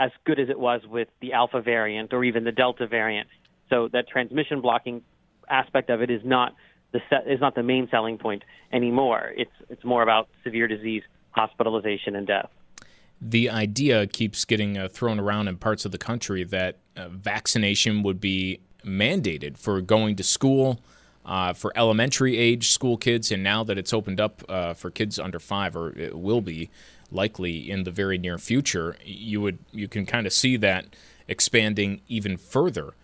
as 0.00 0.10
good 0.24 0.40
as 0.40 0.48
it 0.48 0.58
was 0.58 0.80
with 0.88 1.08
the 1.20 1.32
alpha 1.32 1.60
variant 1.60 2.12
or 2.12 2.24
even 2.24 2.44
the 2.44 2.52
delta 2.52 2.86
variant. 2.86 3.28
So 3.70 3.88
that 3.92 4.08
transmission 4.08 4.60
blocking 4.60 5.02
aspect 5.48 5.90
of 5.90 6.02
it 6.02 6.10
is 6.10 6.20
not 6.24 6.54
the 6.92 7.00
set, 7.10 7.28
is 7.28 7.40
not 7.40 7.54
the 7.54 7.62
main 7.62 7.88
selling 7.90 8.18
point 8.18 8.42
anymore. 8.72 9.32
It's 9.36 9.52
it's 9.68 9.84
more 9.84 10.02
about 10.02 10.28
severe 10.42 10.68
disease, 10.68 11.02
hospitalization, 11.30 12.16
and 12.16 12.26
death. 12.26 12.50
The 13.20 13.48
idea 13.50 14.06
keeps 14.06 14.44
getting 14.44 14.76
uh, 14.76 14.88
thrown 14.88 15.18
around 15.18 15.48
in 15.48 15.56
parts 15.56 15.84
of 15.84 15.92
the 15.92 15.98
country 15.98 16.44
that 16.44 16.78
uh, 16.96 17.08
vaccination 17.08 18.02
would 18.02 18.20
be 18.20 18.60
mandated 18.84 19.56
for 19.56 19.80
going 19.80 20.16
to 20.16 20.22
school, 20.22 20.80
uh, 21.24 21.52
for 21.52 21.72
elementary 21.76 22.36
age 22.36 22.70
school 22.70 22.96
kids, 22.96 23.32
and 23.32 23.42
now 23.42 23.64
that 23.64 23.78
it's 23.78 23.92
opened 23.92 24.20
up 24.20 24.42
uh, 24.48 24.74
for 24.74 24.90
kids 24.90 25.18
under 25.18 25.38
five, 25.38 25.76
or 25.76 25.96
it 25.98 26.18
will 26.18 26.40
be 26.40 26.70
likely 27.10 27.70
in 27.70 27.84
the 27.84 27.90
very 27.90 28.18
near 28.18 28.38
future, 28.38 28.96
you 29.04 29.40
would 29.40 29.58
you 29.72 29.88
can 29.88 30.04
kind 30.04 30.26
of 30.26 30.32
see 30.32 30.56
that 30.56 30.86
expanding 31.28 32.00
even 32.08 32.36
further. 32.36 32.94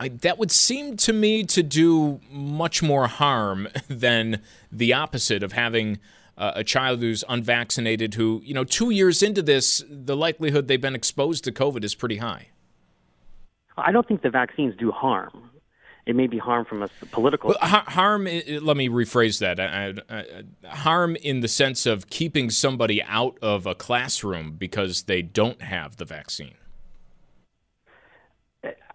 I, 0.00 0.08
that 0.08 0.38
would 0.38 0.50
seem 0.50 0.96
to 0.98 1.12
me 1.12 1.44
to 1.44 1.62
do 1.62 2.20
much 2.30 2.82
more 2.82 3.08
harm 3.08 3.68
than 3.88 4.42
the 4.70 4.92
opposite 4.92 5.42
of 5.42 5.52
having 5.52 5.98
uh, 6.36 6.52
a 6.54 6.64
child 6.64 7.00
who's 7.00 7.24
unvaccinated 7.28 8.14
who, 8.14 8.40
you 8.44 8.54
know, 8.54 8.62
two 8.64 8.90
years 8.90 9.22
into 9.22 9.42
this, 9.42 9.84
the 9.90 10.16
likelihood 10.16 10.68
they've 10.68 10.80
been 10.80 10.94
exposed 10.94 11.42
to 11.44 11.52
COVID 11.52 11.82
is 11.82 11.96
pretty 11.96 12.18
high. 12.18 12.48
I 13.76 13.90
don't 13.90 14.06
think 14.06 14.22
the 14.22 14.30
vaccines 14.30 14.74
do 14.76 14.92
harm 14.92 15.50
it 16.08 16.16
may 16.16 16.26
be 16.26 16.38
harm 16.38 16.64
from 16.64 16.82
a 16.82 16.88
political 17.12 17.50
well, 17.50 17.58
harm. 17.60 18.24
Let 18.24 18.76
me 18.78 18.88
rephrase 18.88 19.40
that. 19.40 19.58
harm 20.66 21.16
in 21.16 21.40
the 21.40 21.48
sense 21.48 21.84
of 21.84 22.08
keeping 22.08 22.48
somebody 22.48 23.02
out 23.02 23.38
of 23.42 23.66
a 23.66 23.74
classroom 23.74 24.52
because 24.52 25.02
they 25.02 25.20
don't 25.20 25.60
have 25.60 25.98
the 25.98 26.06
vaccine. 26.06 26.54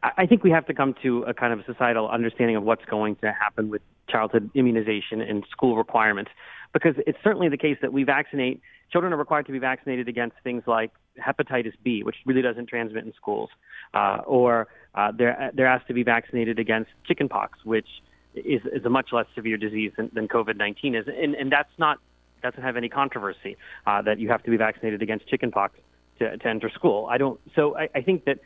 I 0.01 0.25
think 0.25 0.43
we 0.43 0.50
have 0.50 0.65
to 0.65 0.74
come 0.74 0.96
to 1.03 1.22
a 1.24 1.36
kind 1.36 1.53
of 1.53 1.63
societal 1.67 2.10
understanding 2.10 2.55
of 2.55 2.63
what's 2.63 2.84
going 2.86 3.15
to 3.17 3.32
happen 3.32 3.70
with 3.70 3.84
childhood 4.10 4.50
immunization 4.55 5.22
and 5.22 5.46
school 5.51 5.77
requirements, 5.77 6.32
because 6.74 6.96
it's 7.05 7.20
certainly 7.24 7.48
the 7.48 7.58
case 7.58 7.77
that 7.84 7.93
we 7.93 8.03
vaccinate 8.03 8.60
children 8.91 9.13
are 9.13 9.17
required 9.17 9.46
to 9.46 9.51
be 9.51 9.60
vaccinated 9.60 10.08
against 10.08 10.36
things 10.43 10.63
like 10.65 10.91
hepatitis 11.24 11.74
B, 11.84 12.03
which 12.03 12.15
really 12.25 12.41
doesn't 12.41 12.67
transmit 12.67 13.05
in 13.05 13.13
schools, 13.13 13.50
uh, 13.93 14.17
or 14.25 14.67
uh, 14.95 15.12
they're 15.15 15.51
they're 15.53 15.67
asked 15.67 15.88
to 15.88 15.93
be 15.93 16.03
vaccinated 16.03 16.59
against 16.59 16.91
chickenpox, 17.05 17.59
which 17.63 17.88
is, 18.35 18.62
is 18.71 18.85
a 18.85 18.89
much 18.89 19.09
less 19.12 19.25
severe 19.35 19.57
disease 19.57 19.91
than, 19.97 20.09
than 20.13 20.27
COVID-19 20.27 21.00
is, 21.00 21.07
and, 21.07 21.35
and 21.35 21.51
that's 21.51 21.71
not 21.77 22.00
doesn't 22.41 22.62
have 22.62 22.75
any 22.75 22.89
controversy 22.89 23.57
uh, 23.88 24.01
that 24.01 24.19
you 24.19 24.29
have 24.29 24.43
to 24.43 24.51
be 24.51 24.57
vaccinated 24.57 25.01
against 25.01 25.27
chickenpox 25.27 25.79
to, 26.19 26.38
to 26.38 26.47
enter 26.47 26.69
school. 26.69 27.07
I 27.09 27.17
don't. 27.17 27.39
So 27.55 27.77
I, 27.77 27.89
I 27.95 28.01
think 28.01 28.25
that 28.25 28.39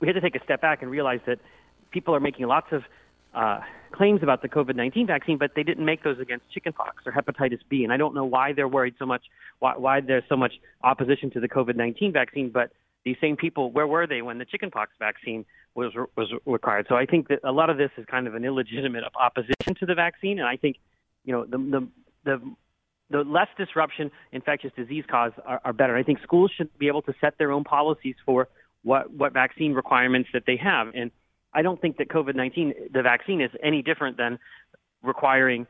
we 0.00 0.06
had 0.06 0.14
to 0.14 0.20
take 0.20 0.36
a 0.36 0.44
step 0.44 0.60
back 0.60 0.82
and 0.82 0.90
realize 0.90 1.20
that 1.26 1.38
people 1.90 2.14
are 2.14 2.20
making 2.20 2.46
lots 2.46 2.66
of 2.72 2.82
uh, 3.34 3.60
claims 3.92 4.22
about 4.22 4.42
the 4.42 4.48
COVID 4.48 4.76
19 4.76 5.06
vaccine, 5.06 5.38
but 5.38 5.52
they 5.56 5.62
didn't 5.62 5.84
make 5.84 6.02
those 6.04 6.18
against 6.20 6.50
chickenpox 6.52 7.06
or 7.06 7.12
hepatitis 7.12 7.60
B. 7.68 7.84
And 7.84 7.92
I 7.92 7.96
don't 7.96 8.14
know 8.14 8.24
why 8.24 8.52
they're 8.52 8.68
worried 8.68 8.94
so 8.98 9.06
much, 9.06 9.22
why, 9.58 9.76
why 9.76 10.00
there's 10.00 10.24
so 10.28 10.36
much 10.36 10.52
opposition 10.84 11.30
to 11.30 11.40
the 11.40 11.48
COVID 11.48 11.76
19 11.76 12.12
vaccine, 12.12 12.50
but 12.50 12.70
these 13.04 13.16
same 13.20 13.36
people, 13.36 13.72
where 13.72 13.86
were 13.86 14.06
they 14.06 14.22
when 14.22 14.38
the 14.38 14.44
chickenpox 14.44 14.92
vaccine 14.98 15.44
was 15.74 15.92
was 16.16 16.32
required? 16.46 16.86
So 16.88 16.96
I 16.96 17.06
think 17.06 17.28
that 17.28 17.40
a 17.44 17.52
lot 17.52 17.70
of 17.70 17.78
this 17.78 17.90
is 17.96 18.04
kind 18.06 18.26
of 18.26 18.34
an 18.34 18.44
illegitimate 18.44 19.04
opposition 19.18 19.74
to 19.80 19.86
the 19.86 19.94
vaccine, 19.94 20.38
and 20.38 20.48
I 20.48 20.56
think, 20.56 20.76
you 21.24 21.32
know, 21.32 21.44
the 21.44 21.58
the 21.58 21.88
the, 22.24 22.54
the 23.10 23.24
less 23.24 23.48
disruption 23.56 24.10
infectious 24.32 24.72
disease 24.76 25.04
cause 25.10 25.32
are, 25.44 25.60
are 25.64 25.72
better. 25.72 25.96
I 25.96 26.02
think 26.02 26.20
schools 26.22 26.52
should 26.56 26.76
be 26.78 26.88
able 26.88 27.02
to 27.02 27.14
set 27.20 27.38
their 27.38 27.52
own 27.52 27.64
policies 27.64 28.16
for 28.24 28.48
what 28.82 29.10
what 29.12 29.32
vaccine 29.32 29.74
requirements 29.74 30.30
that 30.32 30.44
they 30.46 30.56
have, 30.56 30.88
and 30.94 31.10
I 31.54 31.62
don't 31.62 31.80
think 31.80 31.98
that 31.98 32.08
COVID 32.08 32.34
19, 32.34 32.74
the 32.92 33.02
vaccine, 33.02 33.40
is 33.40 33.50
any 33.62 33.82
different 33.82 34.16
than 34.16 34.38
requiring 35.02 35.66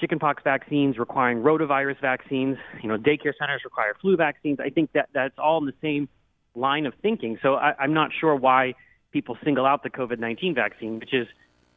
chickenpox 0.00 0.42
vaccines, 0.42 0.98
requiring 0.98 1.38
rotavirus 1.38 2.00
vaccines. 2.00 2.56
You 2.82 2.88
know, 2.88 2.96
daycare 2.96 3.32
centers 3.38 3.62
require 3.64 3.94
flu 4.00 4.16
vaccines. 4.16 4.58
I 4.60 4.70
think 4.70 4.92
that 4.92 5.08
that's 5.12 5.34
all 5.38 5.58
in 5.58 5.66
the 5.66 5.74
same 5.82 6.08
line 6.54 6.86
of 6.86 6.94
thinking. 7.02 7.38
So 7.42 7.54
I, 7.54 7.74
I'm 7.78 7.94
not 7.94 8.10
sure 8.18 8.34
why 8.34 8.74
people 9.12 9.36
single 9.44 9.66
out 9.66 9.82
the 9.82 9.90
COVID 9.90 10.18
19 10.18 10.54
vaccine, 10.54 10.98
which 10.98 11.14
is 11.14 11.26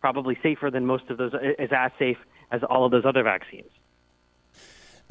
probably 0.02 0.38
safer 0.44 0.70
than 0.70 0.86
most 0.86 1.10
of 1.10 1.18
those, 1.18 1.34
is 1.60 1.70
as 1.76 1.92
safe 1.98 2.18
as 2.52 2.62
all 2.64 2.86
of 2.86 2.92
those 2.92 3.06
other 3.06 3.24
vaccines. 3.24 3.70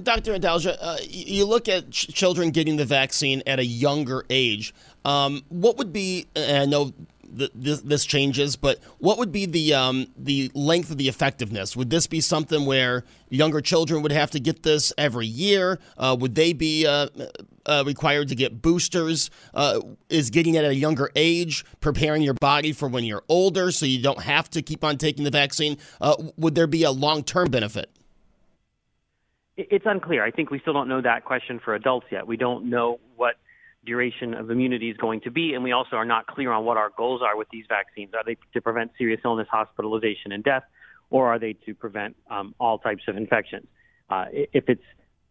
Dr. 0.02 0.35
Adalja, 0.35 0.76
uh, 0.80 0.97
you 1.09 1.44
look 1.44 1.68
at 1.68 1.90
ch- 1.90 2.09
children 2.09 2.50
getting 2.50 2.76
the 2.76 2.85
vaccine 2.85 3.42
at 3.47 3.61
a 3.61 3.64
younger 3.64 4.25
age. 4.28 4.75
Um, 5.04 5.42
what 5.50 5.78
would 5.78 5.92
be, 5.92 6.26
I 6.35 6.66
know 6.66 6.92
this, 7.35 7.80
this 7.80 8.04
changes, 8.04 8.56
but 8.56 8.78
what 8.99 9.18
would 9.18 9.30
be 9.30 9.47
the 9.47 9.75
um, 9.75 10.06
the 10.16 10.50
length 10.54 10.90
of 10.90 10.99
the 10.99 11.09
effectiveness? 11.09 11.76
Would 11.76 11.90
this 11.90 12.06
be 12.06 12.21
something 12.21 12.66
where 12.66 13.04
younger 13.28 13.61
children 13.61 14.02
would 14.02 14.12
have 14.12 14.30
to 14.33 14.40
get 14.40 14.62
this 14.62 14.92
every 14.99 15.26
year? 15.26 15.78
Uh, 15.97 16.16
would 16.18 16.35
they 16.35 16.52
be 16.52 16.87
uh, 16.87 17.09
uh, 17.66 17.83
required 17.87 18.28
to 18.28 18.35
get 18.35 18.62
boosters? 18.62 19.30
Uh, 19.52 19.80
is 20.09 20.30
getting 20.30 20.54
it 20.54 20.64
at 20.64 20.71
a 20.71 20.75
younger 20.75 21.11
age 21.14 21.64
preparing 21.80 22.23
your 22.23 22.35
body 22.35 22.73
for 22.73 22.88
when 22.88 23.04
you're 23.04 23.25
older, 23.28 23.71
so 23.71 23.87
you 23.87 24.02
don't 24.02 24.23
have 24.23 24.50
to 24.50 24.62
keep 24.62 24.85
on 24.85 24.99
taking 24.99 25.25
the 25.25 25.30
vaccine? 25.30 25.78
Uh, 26.00 26.14
would 26.37 26.54
there 26.54 26.66
be 26.66 26.83
a 26.83 26.90
long 26.90 27.23
term 27.23 27.50
benefit? 27.50 27.90
It's 29.56 29.87
unclear. 29.87 30.25
I 30.25 30.30
think 30.30 30.50
we 30.50 30.59
still 30.61 30.73
don't 30.73 30.88
know 30.88 31.00
that 31.00 31.25
question 31.25 31.61
for 31.64 31.75
adults 31.75 32.06
yet. 32.11 32.26
We 32.26 32.37
don't 32.37 32.68
know 32.68 32.99
what 33.16 33.37
duration 33.85 34.35
of 34.35 34.50
immunity 34.50 34.90
is 34.90 34.97
going 34.97 35.21
to 35.21 35.30
be, 35.30 35.54
and 35.54 35.62
we 35.62 35.73
also 35.73 35.97
are 35.97 36.04
not 36.04 36.26
clear 36.26 36.50
on 36.50 36.64
what 36.64 36.76
our 36.76 36.90
goals 36.97 37.23
are 37.23 37.37
with 37.37 37.49
these 37.50 37.64
vaccines. 37.68 38.14
Are 38.14 38.25
they 38.25 38.37
to 38.52 38.61
prevent 38.61 38.92
serious 38.99 39.21
illness, 39.25 39.47
hospitalization, 39.50 40.33
and 40.33 40.42
death, 40.42 40.64
or 41.11 41.28
are 41.28 41.38
they 41.38 41.52
to 41.66 41.75
prevent 41.75 42.16
um, 42.30 42.54
all 42.59 42.78
types 42.78 43.04
of 43.06 43.16
infections? 43.16 43.66
Uh, 44.11 44.26
if 44.33 44.68
it's 44.68 44.83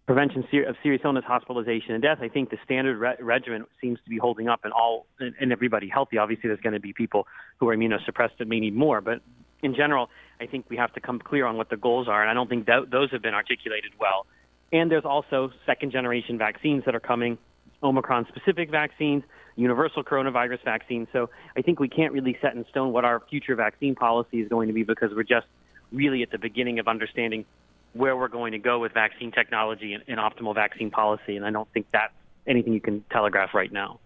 prevention 0.05 0.43
of 0.67 0.75
serious 0.83 1.01
illness, 1.05 1.23
hospitalization, 1.25 1.93
and 1.93 2.01
death, 2.01 2.17
I 2.21 2.27
think 2.27 2.49
the 2.49 2.57
standard 2.65 2.97
re- 2.97 3.15
regimen 3.19 3.65
seems 3.79 3.99
to 4.03 4.09
be 4.09 4.17
holding 4.17 4.49
up 4.49 4.61
and 4.65 4.73
all 4.73 5.05
and 5.19 5.51
everybody 5.51 5.87
healthy. 5.87 6.17
Obviously, 6.17 6.49
there's 6.49 6.59
going 6.59 6.73
to 6.73 6.79
be 6.79 6.93
people 6.93 7.25
who 7.59 7.69
are 7.69 7.75
immunosuppressed 7.75 8.37
that 8.39 8.47
may 8.47 8.59
need 8.59 8.75
more, 8.75 8.99
but 8.99 9.21
in 9.61 9.73
general, 9.75 10.09
I 10.41 10.45
think 10.45 10.65
we 10.69 10.75
have 10.75 10.93
to 10.93 10.99
come 10.99 11.19
clear 11.19 11.45
on 11.45 11.55
what 11.55 11.69
the 11.69 11.77
goals 11.77 12.09
are, 12.09 12.21
and 12.21 12.29
I 12.29 12.33
don't 12.33 12.49
think 12.49 12.65
th- 12.65 12.89
those 12.91 13.11
have 13.11 13.21
been 13.21 13.33
articulated 13.33 13.91
well. 13.97 14.25
And 14.73 14.91
there's 14.91 15.05
also 15.05 15.51
second 15.65 15.91
generation 15.91 16.37
vaccines 16.37 16.83
that 16.85 16.95
are 16.95 16.99
coming 16.99 17.37
Omicron 17.81 18.27
specific 18.27 18.71
vaccines, 18.71 19.23
universal 19.55 20.03
coronavirus 20.03 20.63
vaccines. 20.65 21.07
So 21.13 21.29
I 21.55 21.61
think 21.61 21.79
we 21.79 21.87
can't 21.87 22.11
really 22.11 22.37
set 22.41 22.55
in 22.55 22.65
stone 22.69 22.91
what 22.91 23.05
our 23.05 23.21
future 23.29 23.55
vaccine 23.55 23.95
policy 23.95 24.41
is 24.41 24.49
going 24.49 24.67
to 24.67 24.73
be 24.73 24.83
because 24.83 25.11
we're 25.15 25.23
just 25.23 25.47
really 25.91 26.23
at 26.23 26.31
the 26.31 26.39
beginning 26.39 26.79
of 26.79 26.87
understanding 26.87 27.45
where 27.93 28.17
we're 28.17 28.27
going 28.27 28.51
to 28.51 28.59
go 28.59 28.79
with 28.79 28.93
vaccine 28.93 29.31
technology 29.31 29.93
and, 29.93 30.03
and 30.07 30.19
optimal 30.19 30.53
vaccine 30.53 30.91
policy. 30.91 31.37
And 31.37 31.45
I 31.45 31.51
don't 31.51 31.71
think 31.73 31.87
that's 31.91 32.13
anything 32.47 32.73
you 32.73 32.81
can 32.81 33.03
telegraph 33.11 33.53
right 33.53 33.71
now. 33.71 33.99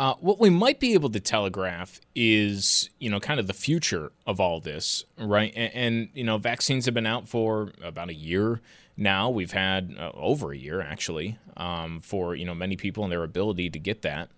Uh, 0.00 0.14
what 0.20 0.40
we 0.40 0.48
might 0.50 0.80
be 0.80 0.94
able 0.94 1.10
to 1.10 1.20
telegraph 1.20 2.00
is, 2.14 2.88
you 2.98 3.10
know, 3.10 3.20
kind 3.20 3.38
of 3.38 3.46
the 3.46 3.52
future 3.52 4.12
of 4.26 4.40
all 4.40 4.58
this, 4.58 5.04
right? 5.18 5.52
And, 5.54 5.74
and 5.74 6.08
you 6.14 6.24
know, 6.24 6.38
vaccines 6.38 6.86
have 6.86 6.94
been 6.94 7.06
out 7.06 7.28
for 7.28 7.70
about 7.82 8.08
a 8.08 8.14
year 8.14 8.60
now. 8.96 9.28
We've 9.28 9.52
had 9.52 9.94
uh, 9.98 10.10
over 10.14 10.52
a 10.52 10.56
year 10.56 10.80
actually 10.80 11.38
um, 11.56 12.00
for 12.00 12.34
you 12.34 12.44
know 12.44 12.54
many 12.54 12.76
people 12.76 13.04
and 13.04 13.12
their 13.12 13.22
ability 13.22 13.70
to 13.70 13.78
get 13.78 14.02
that. 14.02 14.30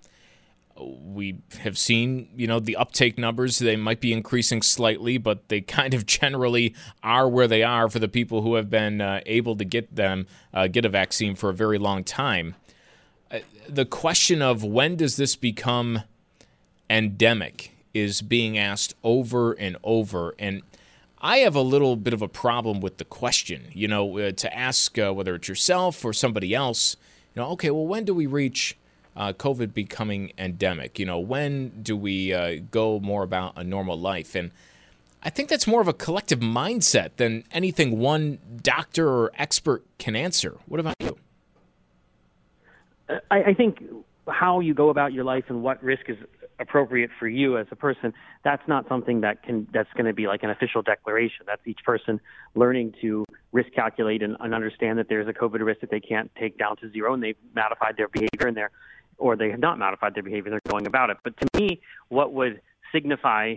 We 0.81 1.39
have 1.61 1.79
seen, 1.79 2.29
you 2.37 2.47
know, 2.47 2.61
the 2.61 2.77
uptake 2.77 3.19
numbers. 3.19 3.59
They 3.59 3.77
might 3.77 4.01
be 4.01 4.13
increasing 4.13 4.63
slightly, 4.63 5.19
but 5.19 5.49
they 5.49 5.61
kind 5.61 5.95
of 5.95 6.07
generally 6.21 6.75
are 7.03 7.29
where 7.29 7.49
they 7.49 7.63
are 7.63 7.89
for 7.89 7.99
the 7.99 8.09
people 8.09 8.43
who 8.43 8.55
have 8.55 8.71
been 8.71 9.01
uh, 9.01 9.21
able 9.27 9.57
to 9.57 9.65
get 9.65 9.95
them 9.95 10.27
uh, 10.53 10.67
get 10.67 10.85
a 10.85 10.89
vaccine 10.89 11.35
for 11.35 11.51
a 11.51 11.55
very 11.55 11.79
long 11.79 12.05
time. 12.05 12.55
Uh, 13.31 13.41
the 13.69 13.85
question 13.85 14.43
of 14.43 14.63
when 14.63 14.97
does 14.97 15.17
this 15.17 15.35
become 15.35 16.03
endemic 16.89 17.73
is 17.93 18.23
being 18.23 18.59
asked 18.59 18.95
over 19.03 19.53
and 19.53 19.77
over, 19.83 20.35
and 20.39 20.63
I 21.19 21.39
have 21.39 21.55
a 21.57 21.63
little 21.63 21.97
bit 21.97 22.13
of 22.13 22.23
a 22.23 22.29
problem 22.29 22.81
with 22.81 22.99
the 22.99 23.05
question, 23.05 23.65
you 23.73 23.89
know, 23.89 24.19
uh, 24.19 24.33
to 24.33 24.57
ask 24.57 24.99
uh, 24.99 25.13
whether 25.13 25.35
it's 25.35 25.49
yourself 25.49 26.05
or 26.05 26.13
somebody 26.13 26.55
else, 26.55 26.97
you 27.35 27.43
know, 27.43 27.49
okay, 27.51 27.71
well, 27.71 27.87
when 27.87 28.05
do 28.05 28.15
we 28.15 28.27
reach 28.27 28.77
uh, 29.17 29.33
COVID 29.33 29.73
becoming 29.75 30.33
endemic? 30.39 30.99
You 30.99 31.07
know, 31.07 31.19
when 31.19 31.83
do 31.83 31.97
we 31.97 32.33
uh, 32.33 32.57
go 32.71 33.01
more 33.01 33.23
about 33.23 33.55
a 33.57 33.65
normal 33.65 33.99
life? 33.99 34.35
And 34.35 34.51
I 35.23 35.31
think 35.31 35.49
that's 35.49 35.67
more 35.67 35.81
of 35.81 35.89
a 35.89 35.93
collective 35.93 36.41
mindset 36.41 37.17
than 37.17 37.45
anything 37.51 37.99
one 37.99 38.39
doctor 38.63 39.09
or 39.09 39.33
expert 39.35 39.85
can 39.99 40.15
answer. 40.15 40.59
What 40.67 40.81
about 40.81 40.95
you? 41.01 41.17
I, 43.31 43.43
I 43.43 43.55
think 43.55 43.83
how 44.29 44.61
you 44.61 44.75
go 44.75 44.89
about 44.89 45.13
your 45.13 45.25
life 45.25 45.45
and 45.49 45.63
what 45.63 45.83
risk 45.83 46.09
is 46.09 46.17
appropriate 46.59 47.11
for 47.19 47.29
you 47.29 47.59
as 47.59 47.67
a 47.71 47.77
person 47.77 48.15
that's 48.43 48.67
not 48.67 48.89
something 48.89 49.21
that 49.21 49.43
can 49.43 49.69
that's 49.73 49.93
going 49.93 50.07
to 50.07 50.15
be 50.15 50.27
like 50.27 50.43
an 50.43 50.49
official 50.49 50.81
declaration 50.81 51.45
that's 51.47 51.61
each 51.67 51.81
person 51.85 52.19
learning 52.55 52.95
to 53.01 53.27
risk 53.53 53.71
calculate 53.75 54.23
and, 54.23 54.37
and 54.41 54.55
understand 54.55 54.99
that 54.99 55.07
there's 55.09 55.29
a 55.29 55.35
covid 55.35 55.65
risk 55.65 55.81
that 55.81 55.91
they 55.91 56.01
can't 56.01 56.31
take 56.41 56.57
down 56.57 56.75
to 56.77 56.91
zero 56.91 57.13
and 57.13 57.23
they've 57.23 57.37
modified 57.55 57.95
their 57.99 58.09
behavior 58.09 58.47
and 58.47 58.57
they're 58.57 58.71
or 59.19 59.37
they 59.37 59.51
have 59.51 59.61
not 59.61 59.79
modified 59.79 60.15
their 60.15 60.23
behavior 60.23 60.51
they're 60.51 60.61
going 60.69 60.87
about 60.87 61.11
it 61.11 61.17
but 61.25 61.35
to 61.39 61.47
me 61.59 61.81
what 62.09 62.33
would 62.33 62.61
signify 62.93 63.55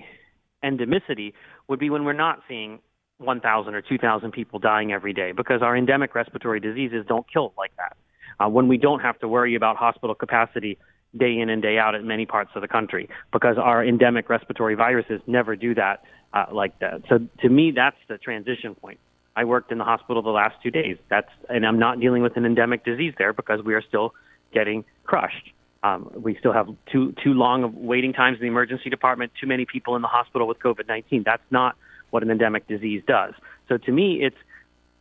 endemicity 0.63 1.33
would 1.67 1.79
be 1.79 1.89
when 1.89 2.03
we're 2.03 2.13
not 2.13 2.41
seeing 2.47 2.79
1,000 3.19 3.75
or 3.75 3.81
2,000 3.81 4.31
people 4.31 4.59
dying 4.59 4.91
every 4.91 5.13
day 5.13 5.31
because 5.31 5.61
our 5.61 5.75
endemic 5.75 6.15
respiratory 6.15 6.59
diseases 6.59 7.05
don't 7.07 7.25
kill 7.31 7.53
like 7.57 7.71
that. 7.77 7.97
Uh, 8.39 8.49
when 8.49 8.67
we 8.67 8.77
don't 8.77 9.01
have 9.01 9.19
to 9.19 9.27
worry 9.27 9.55
about 9.55 9.75
hospital 9.75 10.15
capacity 10.15 10.77
day 11.17 11.37
in 11.39 11.49
and 11.49 11.61
day 11.61 11.77
out 11.77 11.95
in 11.95 12.07
many 12.07 12.25
parts 12.25 12.51
of 12.55 12.61
the 12.61 12.67
country 12.67 13.09
because 13.33 13.57
our 13.57 13.83
endemic 13.83 14.29
respiratory 14.29 14.75
viruses 14.75 15.19
never 15.27 15.55
do 15.55 15.75
that 15.75 16.03
uh, 16.33 16.45
like 16.51 16.77
that. 16.79 17.01
So 17.09 17.19
to 17.41 17.49
me, 17.49 17.71
that's 17.75 17.97
the 18.07 18.17
transition 18.17 18.75
point. 18.75 18.99
I 19.35 19.43
worked 19.43 19.71
in 19.71 19.77
the 19.77 19.83
hospital 19.83 20.21
the 20.21 20.29
last 20.29 20.55
two 20.61 20.71
days. 20.71 20.97
That's 21.09 21.29
and 21.49 21.65
I'm 21.65 21.79
not 21.79 21.99
dealing 21.99 22.21
with 22.23 22.37
an 22.37 22.45
endemic 22.45 22.85
disease 22.85 23.13
there 23.17 23.33
because 23.33 23.63
we 23.63 23.73
are 23.73 23.81
still 23.81 24.13
getting 24.53 24.85
crushed. 25.03 25.51
Um, 25.81 26.11
we 26.13 26.35
still 26.37 26.51
have 26.53 26.67
too 26.91 27.13
too 27.23 27.33
long 27.33 27.63
of 27.63 27.73
waiting 27.73 28.11
times 28.11 28.35
in 28.35 28.41
the 28.41 28.47
emergency 28.47 28.89
department. 28.89 29.31
Too 29.39 29.47
many 29.47 29.65
people 29.65 29.95
in 29.95 30.01
the 30.01 30.09
hospital 30.09 30.47
with 30.47 30.59
COVID-19. 30.59 31.23
That's 31.23 31.43
not 31.51 31.77
what 32.09 32.21
an 32.21 32.31
endemic 32.31 32.67
disease 32.67 33.01
does. 33.07 33.33
So 33.69 33.77
to 33.77 33.91
me, 33.91 34.19
it's 34.21 34.35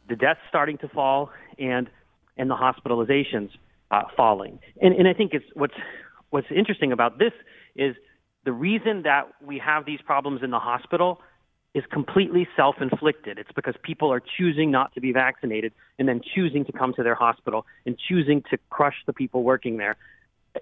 the 0.08 0.14
deaths 0.14 0.40
starting 0.48 0.78
to 0.78 0.88
fall 0.88 1.30
and 1.58 1.90
and 2.36 2.48
the 2.48 2.54
hospitalizations 2.54 3.50
uh, 3.90 4.02
falling. 4.16 4.60
And, 4.80 4.94
and 4.94 5.08
I 5.08 5.14
think 5.14 5.34
it's 5.34 5.44
what's 5.54 5.74
what's 6.30 6.46
interesting 6.54 6.92
about 6.92 7.18
this 7.18 7.32
is 7.74 7.96
the 8.44 8.52
reason 8.52 9.02
that 9.02 9.28
we 9.44 9.58
have 9.58 9.84
these 9.84 10.00
problems 10.00 10.42
in 10.42 10.50
the 10.50 10.58
hospital 10.58 11.20
is 11.78 11.84
completely 11.98 12.44
self-inflicted. 12.56 13.38
It's 13.38 13.54
because 13.58 13.76
people 13.82 14.12
are 14.12 14.22
choosing 14.36 14.68
not 14.70 14.88
to 14.94 15.00
be 15.00 15.12
vaccinated 15.12 15.72
and 15.98 16.04
then 16.08 16.20
choosing 16.34 16.62
to 16.68 16.72
come 16.72 16.92
to 16.98 17.02
their 17.02 17.18
hospital 17.26 17.60
and 17.86 17.96
choosing 18.08 18.38
to 18.50 18.58
crush 18.76 18.98
the 19.06 19.12
people 19.12 19.40
working 19.42 19.76
there. 19.82 19.96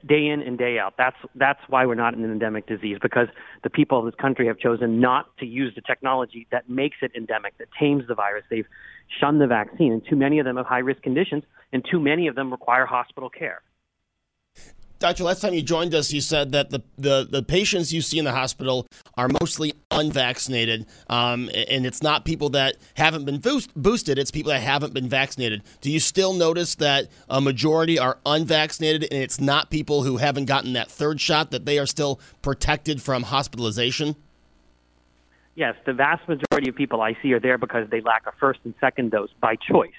day 0.05 0.27
in 0.27 0.43
and 0.43 0.59
day 0.59 0.79
out. 0.79 0.95
That's 0.97 1.17
that's 1.35 1.61
why 1.69 1.87
we're 1.87 1.95
not 1.95 2.15
an 2.15 2.25
endemic 2.25 2.67
disease 2.67 2.99
because 3.01 3.29
the 3.63 3.71
people 3.71 3.99
of 3.99 4.05
this 4.05 4.15
country 4.15 4.47
have 4.47 4.59
chosen 4.59 5.01
not 5.01 5.37
to 5.39 5.47
use 5.47 5.75
the 5.75 5.81
technology 5.81 6.47
that 6.51 6.69
makes 6.69 6.97
it 7.03 7.13
endemic, 7.17 7.57
that 7.59 7.69
tames 7.79 8.05
the 8.09 8.15
virus. 8.15 8.45
They've 8.51 8.67
shunned 9.21 9.41
the 9.41 9.47
vaccine, 9.47 9.93
and 9.93 10.03
too 10.09 10.17
many 10.17 10.39
of 10.39 10.45
them 10.45 10.57
have 10.57 10.67
high 10.67 10.81
risk 10.81 11.03
conditions, 11.03 11.45
and 11.73 11.85
too 11.89 12.01
many 12.01 12.27
of 12.27 12.35
them 12.35 12.51
require 12.51 12.87
hospital 12.87 13.31
care. 13.31 13.63
Doctor, 14.99 15.25
last 15.25 15.43
time 15.43 15.53
you 15.53 15.61
joined 15.61 15.95
us, 15.95 16.11
you 16.11 16.23
said 16.23 16.53
that 16.53 16.71
the, 16.71 16.83
the, 16.97 17.29
the 17.31 17.43
patients 17.43 17.93
you 17.93 18.01
see 18.01 18.19
in 18.19 18.25
the 18.25 18.33
hospital 18.33 18.87
are 19.15 19.29
mostly 19.41 19.75
unvaccinated, 19.91 20.87
um, 21.11 21.51
and 21.69 21.85
it's 21.85 22.03
not 22.03 22.25
people 22.25 22.49
that 22.51 22.77
haven't 22.95 23.27
been 23.27 23.39
boost, 23.39 23.75
boosted, 23.75 24.19
it's 24.19 24.31
people 24.31 24.51
that 24.51 24.63
haven't 24.63 24.95
been 24.95 25.09
vaccinated. 25.09 25.63
Do 25.83 25.91
you 25.91 26.01
still 26.01 26.33
notice 26.33 26.77
that 26.77 27.09
a 27.29 27.43
majority 27.43 27.99
are 27.99 28.17
unvaccinated, 28.25 29.07
and 29.13 29.23
it's 29.23 29.39
not 29.39 29.71
people 29.71 30.03
who 30.03 30.17
haven't 30.17 30.47
gotten 30.47 30.73
that 30.73 30.91
third 30.91 31.21
shot, 31.21 31.51
that 31.51 31.67
they 31.67 31.79
are 31.79 31.87
still 31.87 32.19
protected 32.41 33.03
from 33.03 33.25
hospitalization? 33.25 34.17
Yes, 35.57 35.75
the 35.85 35.93
vast 35.93 36.27
majority 36.27 36.71
of 36.71 36.75
people 36.75 37.03
I 37.03 37.19
see 37.23 37.35
are 37.35 37.41
there 37.41 37.59
because 37.59 37.89
they 37.91 38.01
lack 38.01 38.27
a 38.27 38.33
first 38.41 38.61
and 38.65 38.73
second 38.81 39.11
dose 39.11 39.31
by 39.41 39.57
choice 39.57 39.93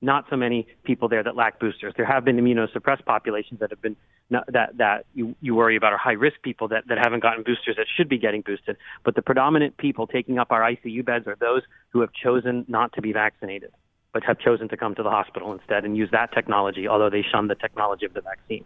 not 0.00 0.26
so 0.30 0.36
many 0.36 0.66
people 0.84 1.08
there 1.08 1.22
that 1.22 1.34
lack 1.34 1.58
boosters. 1.58 1.92
There 1.96 2.06
have 2.06 2.24
been 2.24 2.36
immunosuppressed 2.36 3.04
populations 3.04 3.60
that 3.60 3.70
have 3.70 3.82
been 3.82 3.96
that 4.30 4.76
that 4.76 5.06
you, 5.14 5.34
you 5.40 5.54
worry 5.54 5.76
about 5.76 5.92
are 5.92 5.98
high 5.98 6.12
risk 6.12 6.42
people 6.42 6.68
that, 6.68 6.86
that 6.88 6.98
haven't 6.98 7.20
gotten 7.20 7.42
boosters 7.42 7.76
that 7.76 7.86
should 7.96 8.08
be 8.08 8.18
getting 8.18 8.42
boosted. 8.42 8.76
But 9.04 9.14
the 9.14 9.22
predominant 9.22 9.76
people 9.76 10.06
taking 10.06 10.38
up 10.38 10.52
our 10.52 10.60
ICU 10.60 11.04
beds 11.04 11.26
are 11.26 11.36
those 11.40 11.62
who 11.90 12.00
have 12.00 12.10
chosen 12.12 12.64
not 12.68 12.92
to 12.92 13.02
be 13.02 13.12
vaccinated, 13.12 13.72
but 14.12 14.22
have 14.24 14.38
chosen 14.38 14.68
to 14.68 14.76
come 14.76 14.94
to 14.94 15.02
the 15.02 15.10
hospital 15.10 15.52
instead 15.52 15.84
and 15.84 15.96
use 15.96 16.10
that 16.12 16.32
technology, 16.32 16.86
although 16.86 17.10
they 17.10 17.22
shun 17.22 17.48
the 17.48 17.54
technology 17.54 18.06
of 18.06 18.14
the 18.14 18.20
vaccine. 18.20 18.64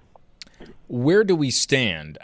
Where 0.88 1.24
do 1.24 1.34
we 1.34 1.50
stand? 1.50 2.18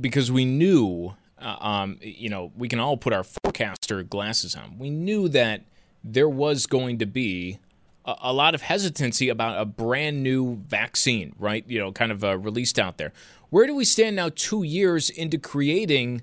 Because 0.00 0.30
we 0.30 0.44
knew, 0.44 1.14
uh, 1.40 1.56
um, 1.60 1.98
you 2.02 2.28
know, 2.28 2.52
we 2.56 2.68
can 2.68 2.78
all 2.78 2.96
put 2.96 3.12
our 3.12 3.24
forecaster 3.24 4.02
glasses 4.02 4.54
on. 4.54 4.78
We 4.78 4.90
knew 4.90 5.28
that 5.28 5.62
there 6.04 6.28
was 6.28 6.66
going 6.66 6.98
to 6.98 7.06
be 7.06 7.58
a, 8.04 8.32
lot 8.32 8.54
of 8.54 8.62
hesitancy 8.62 9.28
about 9.28 9.60
a 9.60 9.64
brand 9.64 10.22
new 10.22 10.56
vaccine, 10.56 11.34
right? 11.38 11.64
You 11.68 11.78
know, 11.78 11.92
kind 11.92 12.12
of 12.12 12.24
uh, 12.24 12.38
released 12.38 12.78
out 12.78 12.98
there. 12.98 13.12
Where 13.50 13.66
do 13.66 13.74
we 13.74 13.84
stand 13.84 14.16
now, 14.16 14.30
two 14.34 14.62
years 14.62 15.10
into 15.10 15.38
creating 15.38 16.22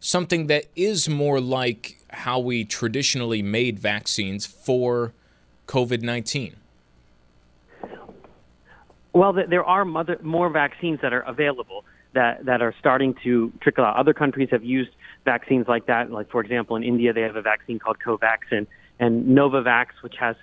something 0.00 0.46
that 0.46 0.66
is 0.76 1.08
more 1.08 1.40
like 1.40 1.98
how 2.10 2.38
we 2.38 2.64
traditionally 2.64 3.42
made 3.42 3.78
vaccines 3.78 4.46
for 4.46 5.12
COVID 5.66 6.02
19? 6.02 6.56
Well, 9.12 9.32
there 9.32 9.64
are 9.64 9.84
more 9.84 10.48
vaccines 10.48 11.00
that 11.02 11.12
are 11.12 11.22
available 11.22 11.84
that, 12.14 12.44
that 12.44 12.62
are 12.62 12.74
starting 12.78 13.14
to 13.24 13.52
trickle 13.60 13.84
out. 13.84 13.96
Other 13.96 14.14
countries 14.14 14.48
have 14.52 14.62
used 14.62 14.90
vaccines 15.24 15.66
like 15.66 15.86
that. 15.86 16.10
Like, 16.12 16.30
for 16.30 16.40
example, 16.40 16.76
in 16.76 16.84
India, 16.84 17.12
they 17.12 17.22
have 17.22 17.36
a 17.36 17.42
vaccine 17.42 17.78
called 17.78 17.98
Covaxin 17.98 18.66
and 19.00 19.36
Novavax, 19.36 19.86
which 20.02 20.14
has 20.20 20.36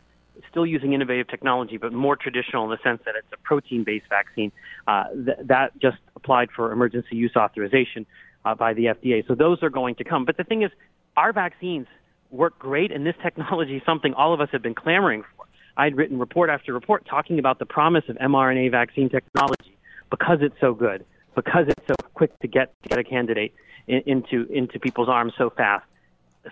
still 0.49 0.65
using 0.65 0.93
innovative 0.93 1.27
technology, 1.27 1.77
but 1.77 1.93
more 1.93 2.15
traditional 2.15 2.63
in 2.65 2.69
the 2.69 2.77
sense 2.83 3.01
that 3.05 3.15
it's 3.15 3.27
a 3.33 3.37
protein-based 3.37 4.07
vaccine. 4.09 4.51
Uh, 4.87 5.05
th- 5.13 5.37
that 5.43 5.79
just 5.79 5.97
applied 6.15 6.49
for 6.55 6.71
emergency 6.71 7.15
use 7.15 7.35
authorization 7.35 8.05
uh, 8.45 8.55
by 8.55 8.73
the 8.73 8.85
FDA. 8.85 9.27
So 9.27 9.35
those 9.35 9.61
are 9.63 9.69
going 9.69 9.95
to 9.95 10.03
come. 10.03 10.25
But 10.25 10.37
the 10.37 10.43
thing 10.43 10.61
is, 10.63 10.71
our 11.17 11.33
vaccines 11.33 11.87
work 12.31 12.57
great, 12.59 12.91
and 12.91 13.05
this 13.05 13.15
technology 13.23 13.77
is 13.77 13.83
something 13.85 14.13
all 14.13 14.33
of 14.33 14.41
us 14.41 14.49
have 14.51 14.61
been 14.61 14.75
clamoring 14.75 15.23
for. 15.35 15.45
I'd 15.77 15.97
written 15.97 16.17
report 16.19 16.49
after 16.49 16.73
report 16.73 17.05
talking 17.05 17.37
about 17.37 17.59
the 17.59 17.65
promise 17.65 18.05
of 18.07 18.15
mRNA 18.17 18.71
vaccine 18.71 19.09
technology 19.09 19.77
because 20.09 20.37
it's 20.41 20.55
so 20.61 20.73
good, 20.73 21.05
because 21.35 21.65
it's 21.67 21.87
so 21.87 21.95
quick 22.13 22.37
to 22.39 22.47
get 22.47 22.73
to 22.83 22.89
get 22.89 22.97
a 22.97 23.03
candidate 23.03 23.53
in, 23.87 24.01
into 24.05 24.45
into 24.51 24.79
people's 24.79 25.09
arms 25.09 25.33
so 25.37 25.49
fast. 25.49 25.85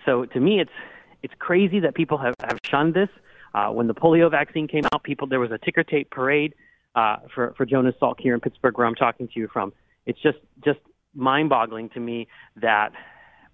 So 0.04 0.26
to 0.26 0.40
me, 0.40 0.60
it's 0.60 0.70
it's 1.22 1.34
crazy 1.38 1.80
that 1.80 1.94
people 1.94 2.18
have, 2.18 2.34
have 2.40 2.58
shunned 2.64 2.92
this. 2.92 3.08
Uh, 3.54 3.68
when 3.68 3.86
the 3.86 3.94
polio 3.94 4.30
vaccine 4.30 4.66
came 4.66 4.84
out, 4.92 5.02
people 5.02 5.26
there 5.26 5.40
was 5.40 5.52
a 5.52 5.58
ticker 5.58 5.84
tape 5.84 6.10
parade 6.10 6.54
uh, 6.94 7.16
for 7.34 7.54
for 7.56 7.64
Jonas 7.64 7.94
Salk 8.00 8.16
here 8.18 8.34
in 8.34 8.40
Pittsburgh, 8.40 8.76
where 8.76 8.86
I'm 8.86 8.94
talking 8.94 9.28
to 9.28 9.40
you 9.40 9.48
from. 9.52 9.72
It's 10.06 10.20
just 10.20 10.38
just 10.64 10.80
mind-boggling 11.14 11.90
to 11.90 12.00
me 12.00 12.26
that 12.56 12.92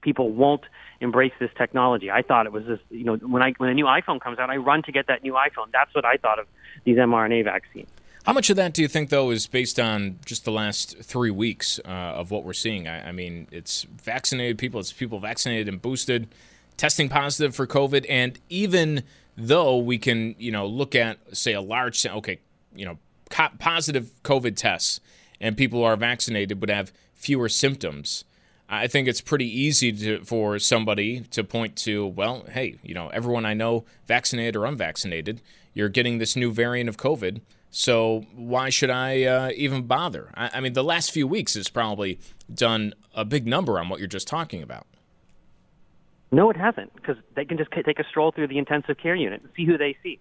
people 0.01 0.31
won't 0.31 0.63
embrace 1.01 1.33
this 1.39 1.51
technology. 1.59 2.11
I 2.11 2.23
thought 2.23 2.47
it 2.47 2.53
was 2.53 2.65
this, 2.65 2.79
you 2.89 3.05
know, 3.05 3.17
when 3.17 3.43
I 3.43 3.53
when 3.59 3.69
a 3.69 3.75
new 3.75 3.85
iPhone 3.85 4.21
comes 4.21 4.39
out, 4.39 4.51
I 4.51 4.57
run 4.57 4.83
to 4.85 4.93
get 4.93 5.07
that 5.09 5.23
new 5.23 5.35
iPhone. 5.35 5.71
That's 5.73 5.95
what 5.95 6.05
I 6.05 6.17
thought 6.17 6.39
of 6.39 6.47
these 6.85 6.97
mRNA 6.97 7.45
vaccines. 7.45 7.89
How 8.25 8.35
much 8.35 8.51
of 8.51 8.57
that 8.57 8.75
do 8.75 8.83
you 8.83 8.89
think, 8.89 9.09
though, 9.09 9.31
is 9.31 9.47
based 9.47 9.81
on 9.81 10.19
just 10.27 10.45
the 10.45 10.53
last 10.53 10.99
three 10.99 11.31
weeks 11.31 11.81
uh, 11.87 11.89
of 11.89 12.31
what 12.31 12.45
we're 12.45 12.53
seeing? 12.53 12.87
I, 12.87 13.09
I, 13.09 13.13
mean, 13.13 13.49
it's 13.51 13.85
vaccinated 13.85 14.59
people, 14.59 14.79
it's 14.79 14.93
people 14.93 15.21
vaccinated 15.21 15.69
and 15.69 15.81
boosted, 15.81 16.29
testing 16.77 17.09
positive 17.09 17.57
for 17.57 17.67
COVID, 17.67 18.05
and 18.11 18.39
even 18.51 19.05
though 19.37 19.77
we 19.79 19.99
can, 19.99 20.35
you 20.39 20.53
know, 20.53 20.67
look 20.67 20.95
at 20.95 21.19
say 21.37 21.53
a 21.53 21.61
large 21.61 22.05
okay, 22.07 22.39
you 22.75 22.85
know, 22.85 22.99
co- 23.31 23.49
positive 23.59 24.11
COVID 24.23 24.57
tests 24.57 25.01
and 25.41 25.57
people 25.57 25.81
who 25.81 25.85
are 25.85 25.97
vaccinated 25.97 26.61
would 26.61 26.71
have 26.71 26.93
fewer 27.15 27.49
symptoms. 27.49 28.25
I 28.69 28.87
think 28.87 29.09
it's 29.09 29.21
pretty 29.21 29.47
easy 29.47 29.91
to, 29.93 30.25
for 30.25 30.59
somebody 30.61 31.21
to 31.33 31.43
point 31.43 31.75
to, 31.79 32.07
well, 32.07 32.45
hey, 32.51 32.77
you 32.85 32.95
know, 32.95 33.09
everyone 33.09 33.45
I 33.45 33.53
know, 33.53 33.85
vaccinated 34.07 34.55
or 34.55 34.65
unvaccinated, 34.65 35.41
you're 35.75 35.89
getting 35.89 36.19
this 36.19 36.37
new 36.37 36.53
variant 36.53 36.89
of 36.89 36.97
COVID. 36.97 37.41
So 37.71 38.27
why 38.35 38.71
should 38.71 38.91
I 38.91 39.25
uh, 39.25 39.51
even 39.57 39.83
bother? 39.83 40.31
I, 40.35 40.51
I 40.55 40.61
mean, 40.61 40.75
the 40.75 40.85
last 40.85 41.11
few 41.11 41.27
weeks 41.27 41.55
has 41.55 41.69
probably 41.69 42.21
done 42.53 42.95
a 43.15 43.25
big 43.25 43.47
number 43.47 43.79
on 43.79 43.89
what 43.89 43.99
you're 43.99 44.09
just 44.09 44.29
talking 44.29 44.63
about. 44.63 44.87
No, 46.33 46.51
it 46.51 46.57
hasn't, 46.57 46.95
because 46.95 47.17
they 47.35 47.45
can 47.45 47.59
just 47.59 47.71
take 47.73 47.99
a 47.99 48.05
stroll 48.09 48.31
through 48.31 48.49
the 48.49 48.59
intensive 48.59 48.97
care 48.99 49.17
unit 49.17 49.43
and 49.43 49.51
see 49.57 49.65
who 49.65 49.77
they 49.77 49.97
see. 50.03 50.21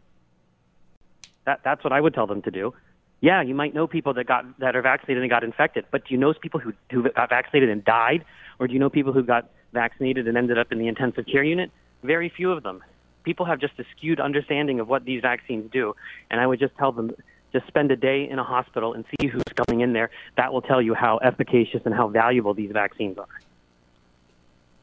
That, 1.45 1.62
that's 1.63 1.84
what 1.84 1.93
I 1.93 2.02
would 2.02 2.13
tell 2.13 2.28
them 2.28 2.41
to 2.43 2.52
do. 2.52 2.74
Yeah, 3.22 3.41
you 3.41 3.54
might 3.54 3.74
know 3.74 3.86
people 3.86 4.13
that 4.13 4.26
got 4.26 4.60
that 4.60 4.76
are 4.76 4.82
vaccinated 4.82 5.22
and 5.22 5.30
got 5.30 5.43
infected, 5.43 5.86
but 5.91 6.06
do 6.06 6.13
you 6.13 6.17
know 6.17 6.34
people 6.34 6.60
who 6.60 6.74
who 6.89 7.04
got 7.10 7.30
vaccinated 7.30 7.69
and 7.69 7.84
died, 7.84 8.24
or 8.60 8.67
do 8.67 8.74
you 8.74 8.80
know 8.80 8.89
people 8.89 9.12
who 9.12 9.24
got 9.24 9.50
vaccinated 9.74 10.28
and 10.28 10.38
ended 10.38 10.58
up 10.58 10.72
in 10.72 10.80
the 10.80 10.88
intensive 10.88 11.26
care 11.26 11.43
unit? 11.43 11.69
Very 12.02 12.30
few 12.30 12.52
of 12.52 12.63
them. 12.63 12.82
People 13.24 13.45
have 13.45 13.60
just 13.60 13.74
a 13.78 13.84
skewed 13.95 14.22
understanding 14.22 14.80
of 14.80 14.88
what 14.88 15.04
these 15.04 15.22
vaccines 15.22 15.69
do, 15.69 15.95
and 16.32 16.39
I 16.39 16.48
would 16.48 16.60
just 16.60 16.76
tell 16.78 16.93
them 16.93 17.12
just 17.52 17.67
spend 17.67 17.91
a 17.91 17.98
day 17.98 18.28
in 18.30 18.39
a 18.39 18.43
hospital 18.43 18.93
and 18.93 19.04
see 19.12 19.28
who's 19.28 19.43
coming 19.67 19.82
in 19.82 19.91
there. 19.91 20.12
That 20.38 20.54
will 20.54 20.62
tell 20.62 20.82
you 20.82 20.93
how 20.93 21.17
efficacious 21.17 21.82
and 21.84 21.93
how 21.93 22.08
valuable 22.08 22.54
these 22.54 22.72
vaccines 22.72 23.17
are. 23.17 23.28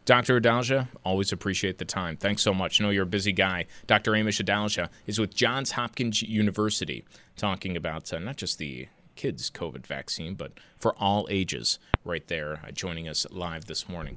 Dr. 0.06 0.40
Adalja, 0.40 0.86
always 1.04 1.32
appreciate 1.32 1.78
the 1.78 1.84
time. 1.84 2.16
Thanks 2.16 2.40
so 2.40 2.54
much. 2.54 2.80
I 2.80 2.84
know 2.84 2.90
you're 2.90 3.02
a 3.02 3.06
busy 3.06 3.32
guy. 3.32 3.66
Dr. 3.88 4.12
Amish 4.12 4.40
Adalja 4.40 4.88
is 5.04 5.18
with 5.18 5.34
Johns 5.34 5.72
Hopkins 5.72 6.22
University 6.22 7.04
talking 7.36 7.76
about 7.76 8.12
uh, 8.12 8.20
not 8.20 8.36
just 8.36 8.58
the 8.58 8.86
kids' 9.16 9.50
COVID 9.50 9.84
vaccine, 9.84 10.34
but 10.34 10.52
for 10.78 10.94
all 10.94 11.26
ages 11.28 11.80
right 12.04 12.24
there, 12.28 12.60
uh, 12.64 12.70
joining 12.70 13.08
us 13.08 13.26
live 13.32 13.64
this 13.64 13.88
morning. 13.88 14.16